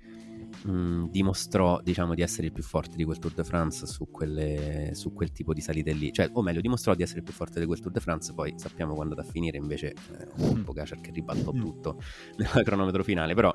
[0.64, 4.92] mh, dimostrò diciamo, di essere il più forte di quel Tour de France su, quelle,
[4.94, 7.60] su, quel tipo di salite lì, cioè, o meglio, dimostrò di essere il più forte
[7.60, 11.12] di quel Tour de France, poi sappiamo quando andò a finire invece eh, Pogacar che
[11.12, 11.60] ribaltò mm.
[11.60, 12.02] tutto
[12.38, 13.54] nel cronometro finale, però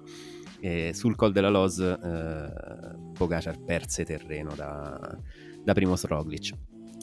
[0.61, 5.17] e sul Col della Loz eh, Pogacar perse terreno da,
[5.63, 6.55] da Primoz Roglic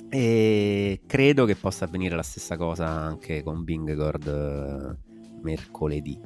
[0.09, 4.95] e credo che possa avvenire la stessa cosa anche con Vingegaard eh,
[5.41, 6.19] mercoledì.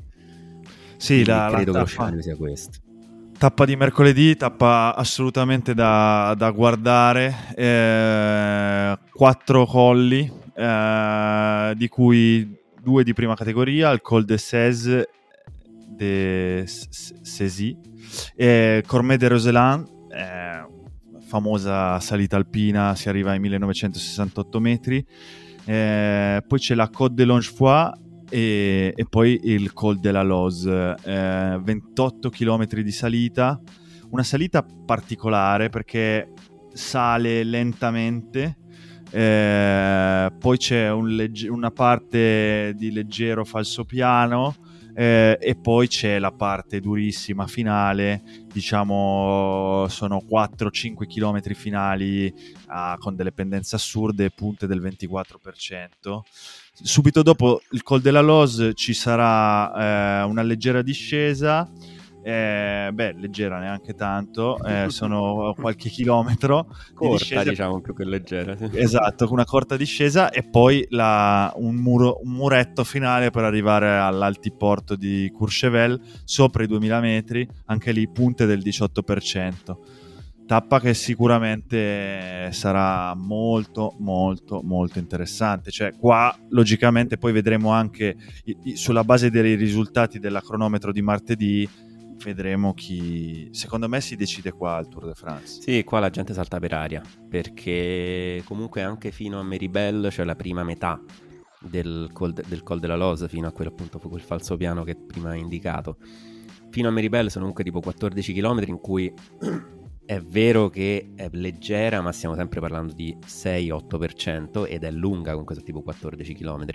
[0.97, 2.79] Sì, la, credo la che lo scenario sia questo.
[3.37, 13.03] Tappa di mercoledì, tappa assolutamente da, da guardare, eh, quattro colli, eh, di cui due
[13.05, 15.09] di prima categoria, il Col de Cèze
[15.99, 17.77] de Césy,
[18.35, 19.85] e Cormet de Roseland,
[21.29, 25.05] famosa salita alpina, si arriva ai 1968 metri,
[25.65, 27.91] eh, poi c'è la Côte de Longefoy
[28.29, 33.61] e, e, poi il Col de la Loze, eh, 28 km di salita,
[34.09, 36.33] una salita particolare perché
[36.73, 38.57] sale lentamente,
[39.11, 44.55] eh, poi c'è un legge- una parte di leggero falsopiano
[44.99, 48.21] eh, e poi c'è la parte durissima finale,
[48.51, 52.33] diciamo sono 4-5 km finali
[52.65, 56.19] ah, con delle pendenze assurde, punte del 24%.
[56.81, 61.69] Subito dopo il Col della Loz ci sarà eh, una leggera discesa
[62.21, 66.65] eh, beh, leggera neanche tanto, eh, sono qualche chilometro.
[66.93, 67.49] Corta, di discesa.
[67.49, 68.55] diciamo, più che leggera.
[68.55, 68.69] Sì.
[68.73, 74.95] Esatto, una corta discesa e poi la, un, muro, un, muretto finale per arrivare all'altiporto
[74.95, 79.77] di Courchevel, sopra i 2000 metri, anche lì punte del 18%.
[80.49, 85.69] Tappa che sicuramente sarà molto, molto, molto interessante.
[85.69, 88.15] Cioè, qua logicamente poi vedremo anche
[88.73, 91.69] sulla base dei risultati della cronometro di martedì
[92.23, 93.49] vedremo chi...
[93.51, 95.61] Secondo me si decide qua al Tour de France.
[95.61, 100.35] Sì, qua la gente salta per aria, perché comunque anche fino a Meribel, cioè la
[100.35, 101.01] prima metà
[101.59, 104.95] del Col, de, del Col della Loz, fino a quello appunto quel falso piano che
[104.95, 105.97] prima hai indicato,
[106.69, 109.13] fino a Meribel sono comunque tipo 14 km in cui
[110.05, 115.55] è vero che è leggera, ma stiamo sempre parlando di 6-8% ed è lunga comunque
[115.57, 116.65] tipo 14 km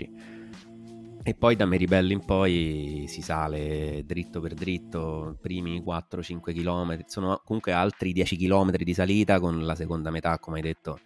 [1.27, 7.41] e poi da Meribello in poi si sale dritto per dritto, primi 4-5 km, sono
[7.43, 10.99] comunque altri 10 km di salita con la seconda metà, come hai detto,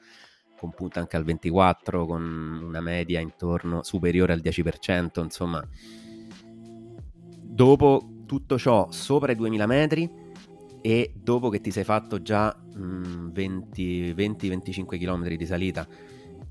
[0.57, 5.65] con punta anche al 24, con una media intorno superiore al 10%, insomma.
[7.41, 10.11] Dopo tutto ciò sopra i 2000 metri
[10.81, 15.87] e dopo che ti sei fatto già 20-25 km di salita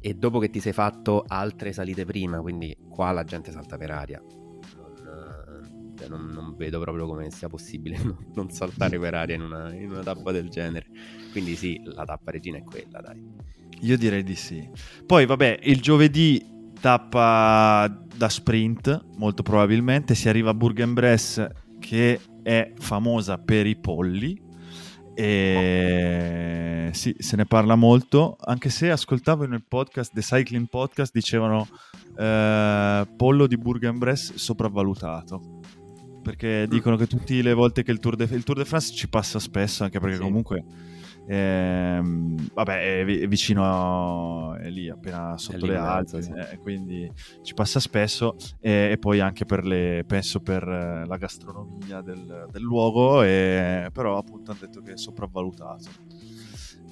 [0.00, 3.90] e dopo che ti sei fatto altre salite prima, quindi qua la gente salta per
[3.90, 4.22] aria.
[4.22, 7.98] Non, cioè non, vedo proprio come sia possibile
[8.34, 10.86] non, saltare per aria in una, in una, tappa del genere.
[11.32, 13.20] Quindi sì, la tappa regina è quella, dai.
[13.80, 14.68] Io direi di sì.
[15.04, 22.72] Poi vabbè, il giovedì tappa da sprint, molto probabilmente, si arriva a Bourg-en-Bresse che è
[22.76, 24.46] famosa per i polli
[25.20, 31.66] e sì, se ne parla molto, anche se ascoltavo nel podcast, The Cycling Podcast, dicevano
[32.16, 35.58] eh, pollo di Bourg-en-Bresse sopravvalutato.
[36.22, 36.70] Perché mm.
[36.70, 39.40] dicono che tutte le volte che il Tour de, il Tour de France ci passa
[39.40, 40.22] spesso, anche perché sì.
[40.22, 40.64] comunque
[41.30, 46.30] Ehm, vabbè, è, vicino a, è lì, appena sotto le Alpi, sì.
[46.30, 47.12] eh, quindi
[47.42, 48.36] ci passa spesso.
[48.60, 54.16] E, e, poi anche per le, penso per la gastronomia del, del luogo, e, però
[54.16, 55.90] appunto hanno detto che è sopravvalutato.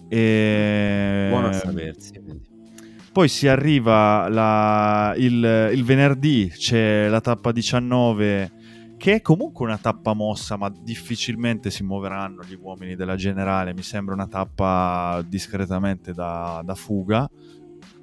[0.09, 2.13] E, Buono a sapersi.
[2.21, 2.55] Quindi.
[3.11, 8.56] Poi si arriva la, il, il venerdì, c'è la tappa 19
[8.97, 13.75] che è comunque una tappa mossa, ma difficilmente si muoveranno gli uomini della generale.
[13.75, 17.29] Mi sembra una tappa discretamente da, da fuga.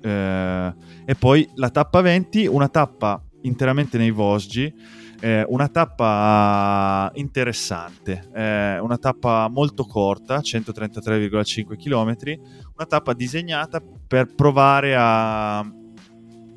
[0.01, 0.73] Eh,
[1.05, 5.01] e poi la tappa 20, una tappa interamente nei Vosgi.
[5.19, 12.39] Eh, una tappa interessante, eh, una tappa molto corta, 133,5 km,
[12.75, 15.59] una tappa disegnata per provare a,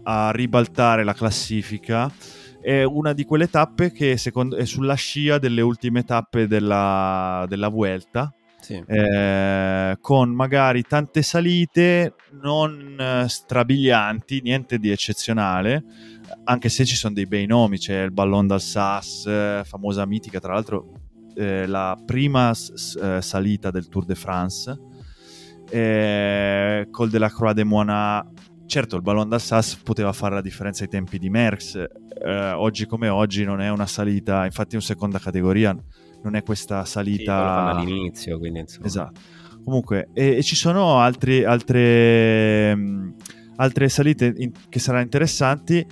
[0.03, 2.11] a ribaltare la classifica
[2.67, 7.69] è una di quelle tappe che secondo, è sulla scia delle ultime tappe della, della
[7.69, 8.35] Vuelta.
[8.59, 8.83] Sì.
[8.85, 15.85] Eh, con magari tante salite non eh, strabilianti, niente di eccezionale,
[16.43, 20.55] anche se ci sono dei bei nomi, c'è il Ballon d'Alsace, eh, famosa mitica, tra
[20.55, 20.91] l'altro
[21.37, 24.77] eh, la prima s- eh, salita del Tour de France,
[25.71, 28.29] eh, Col de la Croix de Moina
[28.67, 31.85] Certo, il Ballon d'Alsace poteva fare la differenza ai tempi di Merckx,
[32.25, 35.77] eh, oggi come oggi non è una salita, infatti in seconda categoria
[36.23, 37.73] non è questa salita...
[37.73, 38.87] Sì, all'inizio, quindi insomma...
[38.87, 39.21] Esatto.
[39.65, 43.15] Comunque, e, e ci sono altri, altre, mh,
[43.57, 45.87] altre salite in, che saranno interessanti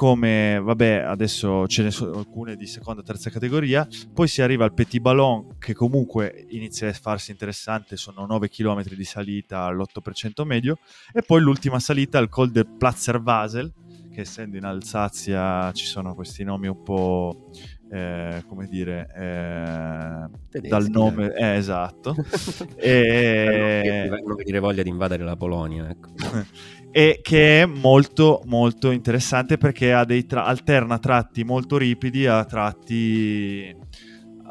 [0.00, 4.64] come, vabbè, adesso ce ne sono alcune di seconda e terza categoria, poi si arriva
[4.64, 10.46] al Petit Ballon che comunque inizia a farsi interessante, sono 9 km di salita all'8%
[10.46, 10.78] medio,
[11.12, 13.70] e poi l'ultima salita al Col del Platzer Basel,
[14.10, 17.50] che essendo in Alsazia ci sono questi nomi un po'...
[17.92, 22.14] Eh, come dire, eh, Tedeschi, dal nome, eh, esatto,
[22.78, 24.08] e...
[24.08, 25.90] non venire voglia di invadere la Polonia.
[25.90, 26.10] Ecco.
[26.92, 29.94] e che è molto molto interessante perché
[30.26, 33.76] tra- alterna tratti molto ripidi a tratti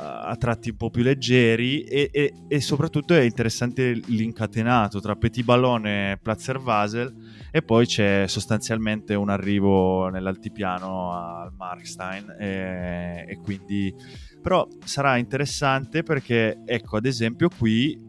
[0.01, 5.43] a tratti un po' più leggeri e, e, e soprattutto è interessante l'incatenato tra Petit
[5.43, 7.13] Ballon e Platzer Basel
[7.51, 13.93] e poi c'è sostanzialmente un arrivo nell'altipiano al Markstein e, e quindi
[14.41, 17.99] però sarà interessante perché ecco ad esempio qui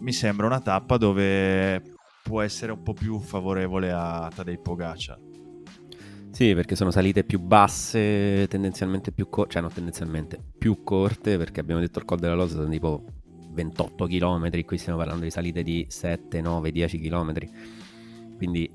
[0.00, 1.99] mi sembra una tappa dove
[2.30, 5.18] può essere un po' più favorevole a Tadej Pogacar.
[6.30, 11.58] Sì, perché sono salite più basse, tendenzialmente più corte, cioè no, tendenzialmente più corte, perché
[11.58, 13.04] abbiamo detto il Col della Losa sono tipo
[13.50, 17.34] 28 km, qui stiamo parlando di salite di 7, 9, 10 km.
[18.36, 18.70] Quindi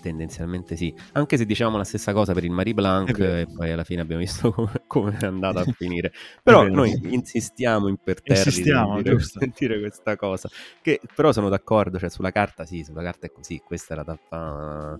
[0.00, 3.84] tendenzialmente sì, anche se diciamo la stessa cosa per il Marie Blanc e poi alla
[3.84, 6.12] fine abbiamo visto come, come è andata a finire.
[6.42, 9.16] Però noi insistiamo imperterriti a dire,
[9.56, 10.48] dire questa cosa,
[10.82, 14.04] che però sono d'accordo, cioè sulla carta sì, sulla carta è così, questa è la
[14.04, 14.98] tappa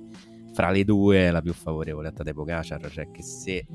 [0.53, 3.67] fra le due la più favorevole a Tadej Pogacar, cioè che se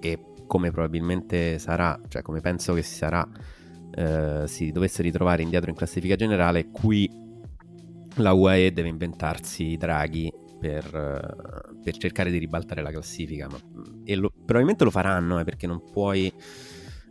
[0.00, 3.26] e come probabilmente sarà, cioè come penso che si sarà,
[3.94, 7.10] eh, si dovesse ritrovare indietro in classifica generale, qui
[8.16, 10.30] la UAE deve inventarsi i draghi
[10.64, 13.48] per, per, cercare di ribaltare la classifica.
[13.50, 13.58] Ma,
[14.02, 16.32] e lo, probabilmente lo faranno eh, perché non puoi,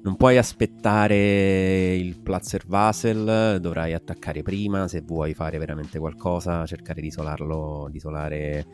[0.01, 6.99] non puoi aspettare il Platzer Vasel, dovrai attaccare prima se vuoi fare veramente qualcosa, cercare
[6.99, 8.65] di isolarlo, di isolare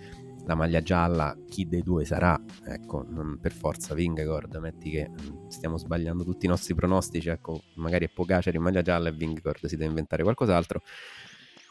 [0.45, 5.11] la maglia gialla, chi dei due sarà, ecco, non per forza Vingegord, metti che
[5.49, 9.65] stiamo sbagliando tutti i nostri pronostici, ecco, magari è Pogacar in maglia gialla e Vingegord
[9.65, 10.81] si deve inventare qualcos'altro.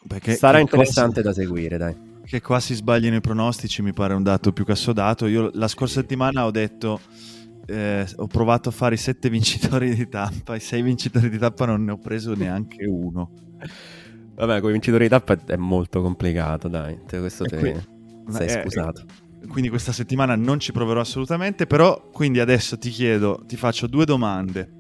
[0.07, 1.29] Perché Sarà interessante cosa...
[1.29, 4.73] da seguire, dai che qua si sbagliano i pronostici mi pare un dato più che
[4.73, 5.27] assodato.
[5.27, 7.01] Io la scorsa settimana ho detto,
[7.65, 11.65] eh, ho provato a fare i sette vincitori di tappa, i sei vincitori di tappa
[11.65, 13.33] non ne ho preso neanche uno.
[14.35, 17.75] Vabbè, con i vincitori di tappa è molto complicato, dai, questo te, qui...
[18.29, 19.05] sei eh, scusato.
[19.49, 24.05] Quindi questa settimana non ci proverò assolutamente, però quindi adesso ti chiedo, ti faccio due
[24.05, 24.77] domande.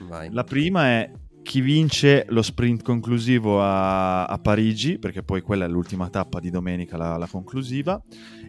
[0.00, 0.30] Vai.
[0.30, 1.10] La prima è
[1.42, 6.50] chi vince lo sprint conclusivo a, a, Parigi, perché poi quella è l'ultima tappa di
[6.50, 8.00] domenica, la, la conclusiva,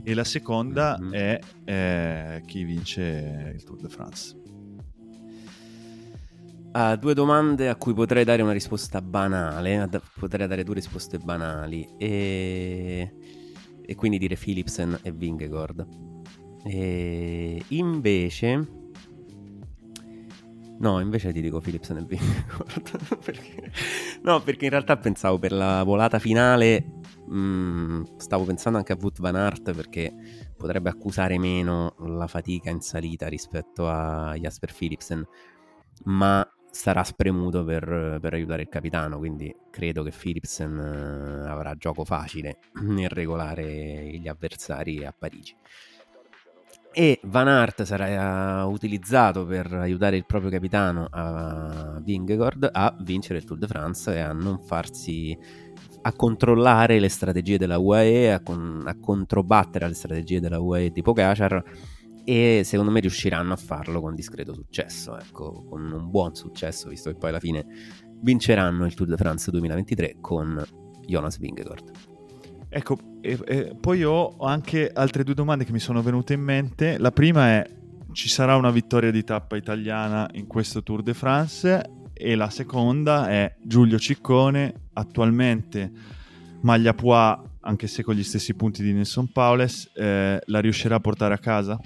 [0.04, 1.14] e la seconda mm-hmm.
[1.14, 4.42] è eh, chi vince il Tour de France.
[6.74, 9.88] Uh, due domande a cui potrei dare una risposta banale,
[10.18, 13.14] potrei dare due risposte banali, e,
[13.86, 15.86] e quindi dire Philipsen e Vingegaard.
[16.66, 18.83] E invece
[20.80, 23.18] No, invece ti dico Philips nel Vingegaard.
[23.24, 23.72] perché...
[24.24, 27.02] No, perché in realtà pensavo per la volata finale.
[27.28, 30.14] Mh, mm, stavo pensando anche a Wout Van Aert perché
[30.58, 35.26] potrebbe accusare meno la fatica in salita rispetto a Jasper Philipsen.
[36.06, 39.20] Ma sarà spremuto per, per aiutare il capitano.
[39.20, 45.56] Quindi credo che Philipsen uh, avrà gioco facile nel regolare gli avversari a Parigi
[46.94, 53.40] e Van Aert sarà eh, utilizzato per aiutare il proprio capitano a Vingegaard a vincere
[53.40, 55.38] il Tour de France e a non farsi
[56.06, 61.02] a controllare le strategie della UAE, a, con, a controbattere le strategie della UAE di
[61.02, 61.64] Pogacar
[62.26, 67.10] e secondo me riusciranno a farlo con discreto successo, ecco, con un buon successo, visto
[67.10, 67.66] che poi alla fine
[68.22, 70.64] vinceranno il Tour de France 2023 con
[71.06, 72.13] Jonas Vingegaard.
[72.76, 76.98] Ecco, e, e poi ho anche altre due domande che mi sono venute in mente.
[76.98, 77.70] La prima è,
[78.14, 81.92] ci sarà una vittoria di tappa italiana in questo Tour de France?
[82.14, 85.92] E la seconda è Giulio Ciccone, attualmente
[86.62, 91.00] maglia Poix, anche se con gli stessi punti di Nelson Paules, eh, la riuscirà a
[91.00, 91.80] portare a casa?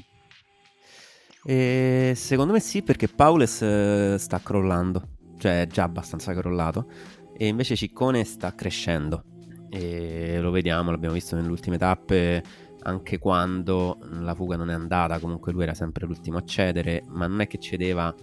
[1.44, 5.02] E secondo me sì, perché Paules eh, sta crollando,
[5.38, 6.90] cioè è già abbastanza crollato,
[7.38, 9.24] e invece Ciccone sta crescendo
[9.70, 12.44] e lo vediamo, l'abbiamo visto nelle ultime tappe
[12.84, 17.28] anche quando la fuga non è andata, comunque lui era sempre l'ultimo a cedere, ma
[17.28, 18.14] non è che cedeva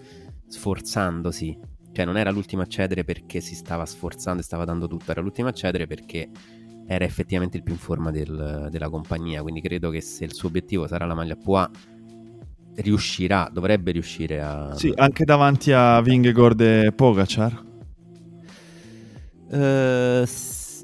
[0.47, 1.59] sforzandosi,
[1.93, 5.21] cioè non era l'ultimo a cedere perché si stava sforzando e stava dando tutto, era
[5.21, 6.31] l'ultimo a cedere perché
[6.87, 10.49] era effettivamente il più in forma del, della compagnia, quindi credo che se il suo
[10.49, 11.71] obiettivo sarà la maglia Pua
[12.77, 14.75] riuscirà, dovrebbe riuscire a...
[14.75, 17.65] Sì, anche davanti a Vingegaard e Pogacar?
[19.51, 20.25] Uh,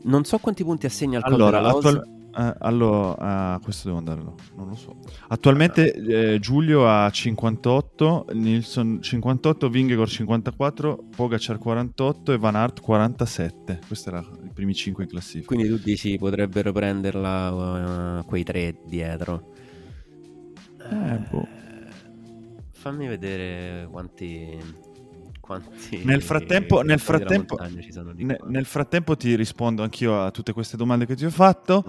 [0.05, 4.69] non so quanti punti assegna al allora, attual- eh, allora uh, questo devo andarlo, non
[4.69, 4.97] lo so.
[5.29, 13.81] Attualmente eh, Giulio ha 58, Nilsson 58, Vingegaard 54, Pogacar 48 e Van Aert 47.
[13.87, 15.47] Questi erano i primi 5 in classifica.
[15.47, 19.53] Quindi tu dici potrebbero prenderla uh, quei tre dietro.
[20.79, 21.49] Eh, boh.
[22.73, 24.57] Fammi vedere quanti
[25.51, 27.59] quanti nel frattempo, nel frattempo,
[28.15, 31.85] ne, nel frattempo ti rispondo anch'io a tutte queste domande che ti ho fatto.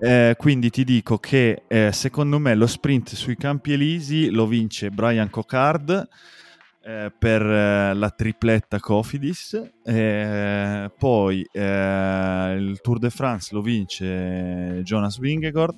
[0.00, 4.90] Eh, quindi ti dico che eh, secondo me lo sprint sui campi elisi lo vince
[4.90, 6.08] Brian Cocard.
[6.86, 14.82] Eh, per eh, la tripletta Cofidis, eh, poi eh, il Tour de France lo vince
[14.82, 15.74] Jonas Vingegaard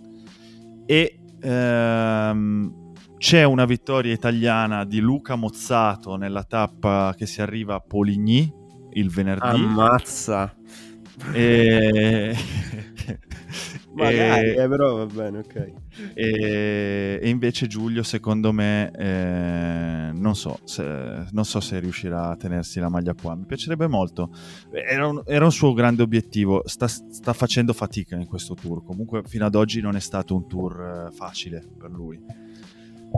[0.85, 2.86] e ehm,
[3.27, 8.49] c'è una vittoria italiana di Luca Mozzato nella tappa che si arriva a Poligny
[8.93, 9.65] il venerdì.
[9.65, 10.55] Ammazza!
[11.33, 12.37] E...
[13.95, 14.63] Magari, e...
[14.63, 15.73] Eh, però va bene, ok.
[16.15, 22.37] E, e invece Giulio, secondo me, eh, non, so se, non so se riuscirà a
[22.37, 23.35] tenersi la maglia qua.
[23.35, 24.31] Mi piacerebbe molto.
[24.71, 26.63] Era un, era un suo grande obiettivo.
[26.65, 28.85] Sta, sta, facendo fatica in questo tour.
[28.85, 32.45] Comunque, fino ad oggi non è stato un tour eh, facile per lui.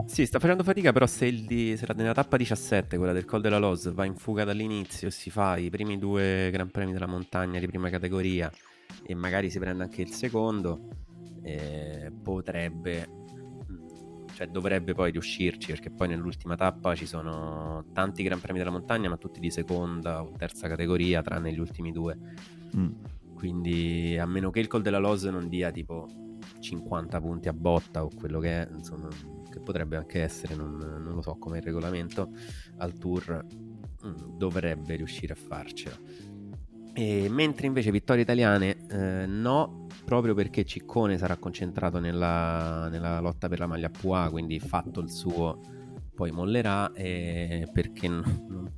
[0.05, 3.41] Sì, sta facendo fatica, però se, il, se la, nella tappa 17, quella del Col
[3.41, 7.59] della Loz, va in fuga dall'inizio si fa i primi due Gran Premi della montagna
[7.59, 8.51] di prima categoria
[9.03, 10.87] e magari si prende anche il secondo,
[11.41, 13.07] eh, potrebbe,
[13.71, 18.71] mm, cioè dovrebbe poi riuscirci, perché poi nell'ultima tappa ci sono tanti Gran Premi della
[18.71, 22.17] montagna, ma tutti di seconda o terza categoria, tranne gli ultimi due.
[22.75, 22.91] Mm.
[23.35, 26.07] Quindi a meno che il Col della Loz non dia tipo
[26.59, 29.07] 50 punti a botta o quello che è, insomma
[29.49, 32.31] che potrebbe anche essere, non, non lo so come il regolamento,
[32.77, 33.45] al tour
[34.05, 35.97] mm, dovrebbe riuscire a farcela.
[36.93, 43.47] E mentre invece vittorie italiane eh, no, proprio perché Ciccone sarà concentrato nella, nella lotta
[43.47, 45.59] per la maglia PUA, quindi fatto il suo
[46.13, 48.73] poi mollerà e perché non,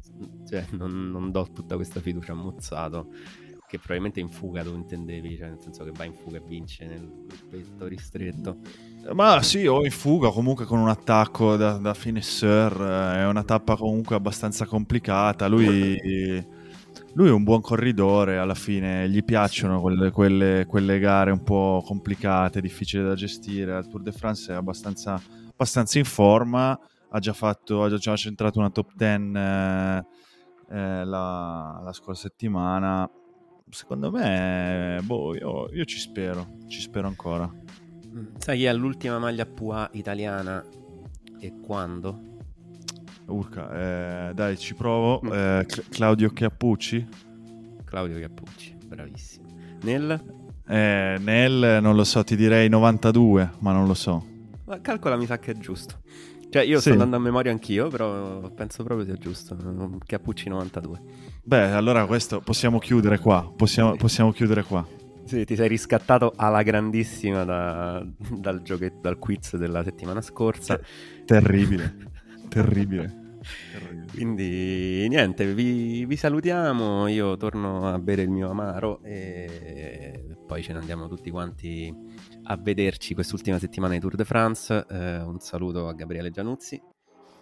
[0.48, 3.10] cioè, non, non do tutta questa fiducia a Mozzato
[3.72, 6.86] che probabilmente in fuga tu intendevi, cioè nel senso che va in fuga e vince
[6.86, 8.58] nel gruppetto ristretto.
[9.14, 13.44] Ma sì, o in fuga comunque con un attacco da, da finisseur, eh, è una
[13.44, 15.98] tappa comunque abbastanza complicata, lui,
[17.14, 21.84] lui, è un buon corridore, alla fine gli piacciono quelle, quelle, quelle, gare un po'
[21.86, 26.80] complicate, difficili da gestire, il Tour de France è abbastanza, abbastanza in forma,
[27.10, 29.32] ha già, fatto, ha già centrato una top 10...
[29.36, 30.06] Eh,
[30.72, 33.10] eh, la, la, scorsa settimana.
[33.70, 37.50] Secondo me, boh, io, io, ci spero, ci spero ancora.
[38.14, 40.64] Mm, sai chi ha l'ultima maglia PUA italiana
[41.40, 42.30] e quando?
[43.28, 45.22] Urca, eh, dai, ci provo.
[45.26, 45.32] Mm.
[45.32, 47.08] Eh, Claudio Chiappucci.
[47.86, 49.48] Claudio Chiappucci, bravissimo.
[49.84, 50.40] Nel?
[50.68, 54.26] Eh, nel, non lo so, ti direi 92, ma non lo so.
[54.66, 56.00] Ma calcola, mi sa che è giusto.
[56.50, 56.82] Cioè, io sì.
[56.82, 59.56] sto andando a memoria anch'io, però penso proprio sia giusto.
[60.06, 61.02] Chiappucci 92.
[61.44, 63.50] Beh, allora questo possiamo chiudere qua.
[63.56, 64.86] Possiamo, possiamo chiudere qua.
[65.32, 70.78] Sì, ti sei riscattato alla grandissima da, dal, giochetto, dal quiz della settimana scorsa.
[71.26, 71.96] Terribile,
[72.50, 73.40] terribile.
[74.12, 77.08] Quindi niente, vi, vi, salutiamo.
[77.08, 81.96] Io torno a bere il mio amaro e poi ce ne andiamo tutti quanti
[82.44, 84.86] a vederci quest'ultima settimana di Tour de France.
[84.90, 86.82] Eh, un saluto a Gabriele Gianuzzi.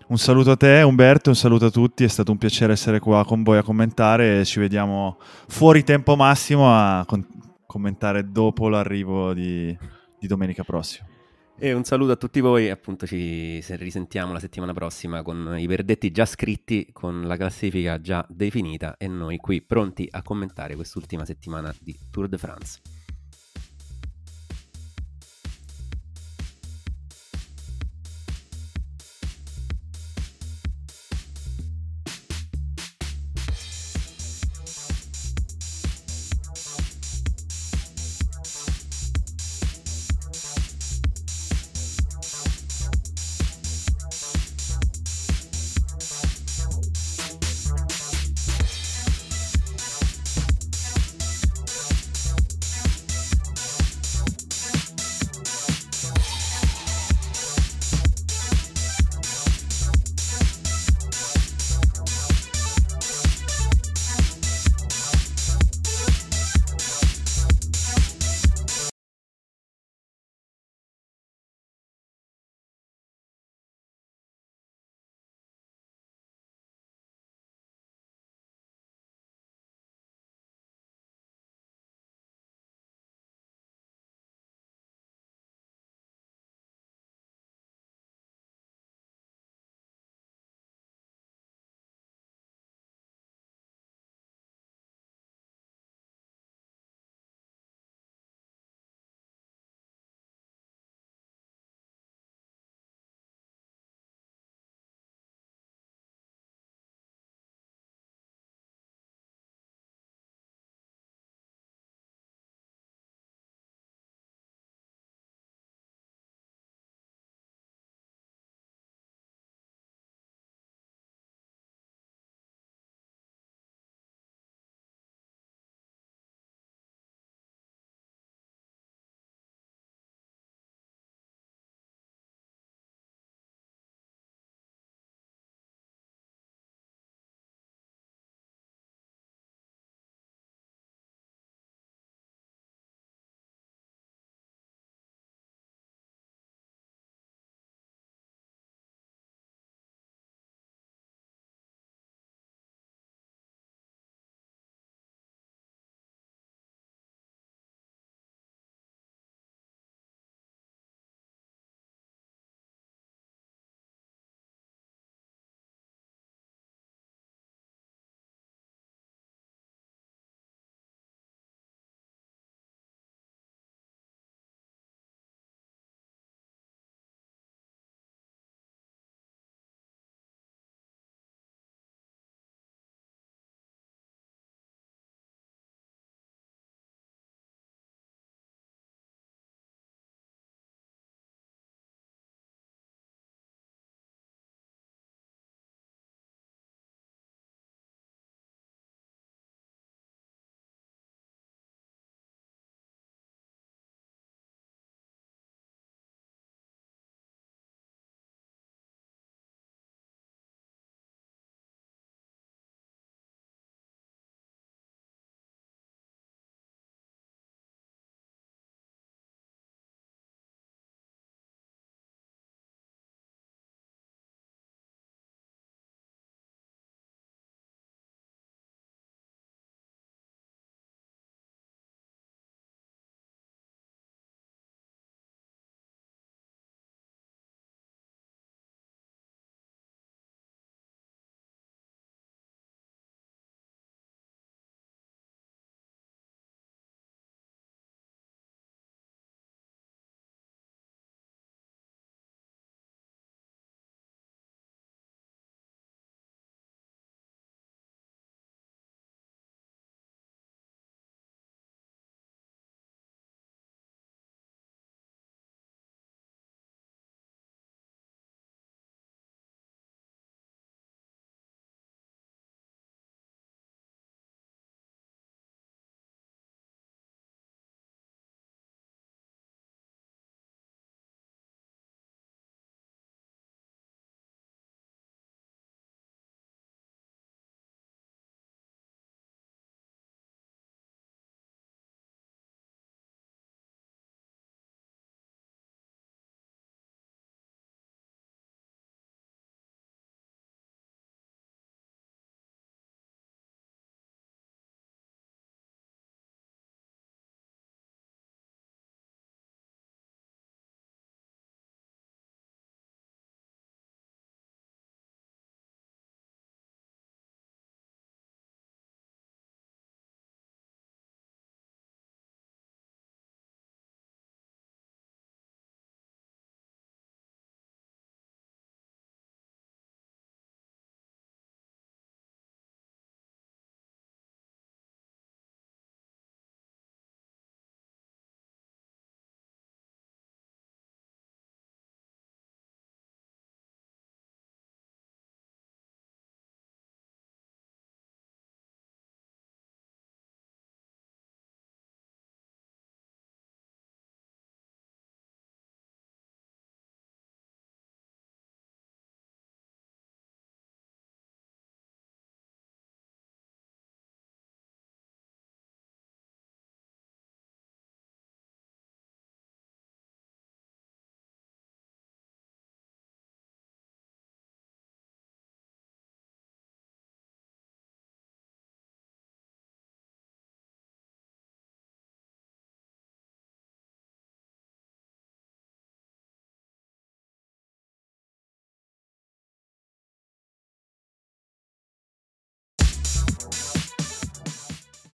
[0.09, 3.25] Un saluto a te Umberto, un saluto a tutti, è stato un piacere essere qua
[3.25, 5.17] con voi a commentare, ci vediamo
[5.47, 9.77] fuori tempo massimo a con- commentare dopo l'arrivo di,
[10.17, 11.07] di domenica prossima.
[11.55, 16.09] E un saluto a tutti voi, appunto ci risentiamo la settimana prossima con i verdetti
[16.09, 21.71] già scritti, con la classifica già definita e noi qui pronti a commentare quest'ultima settimana
[21.79, 22.81] di Tour de France.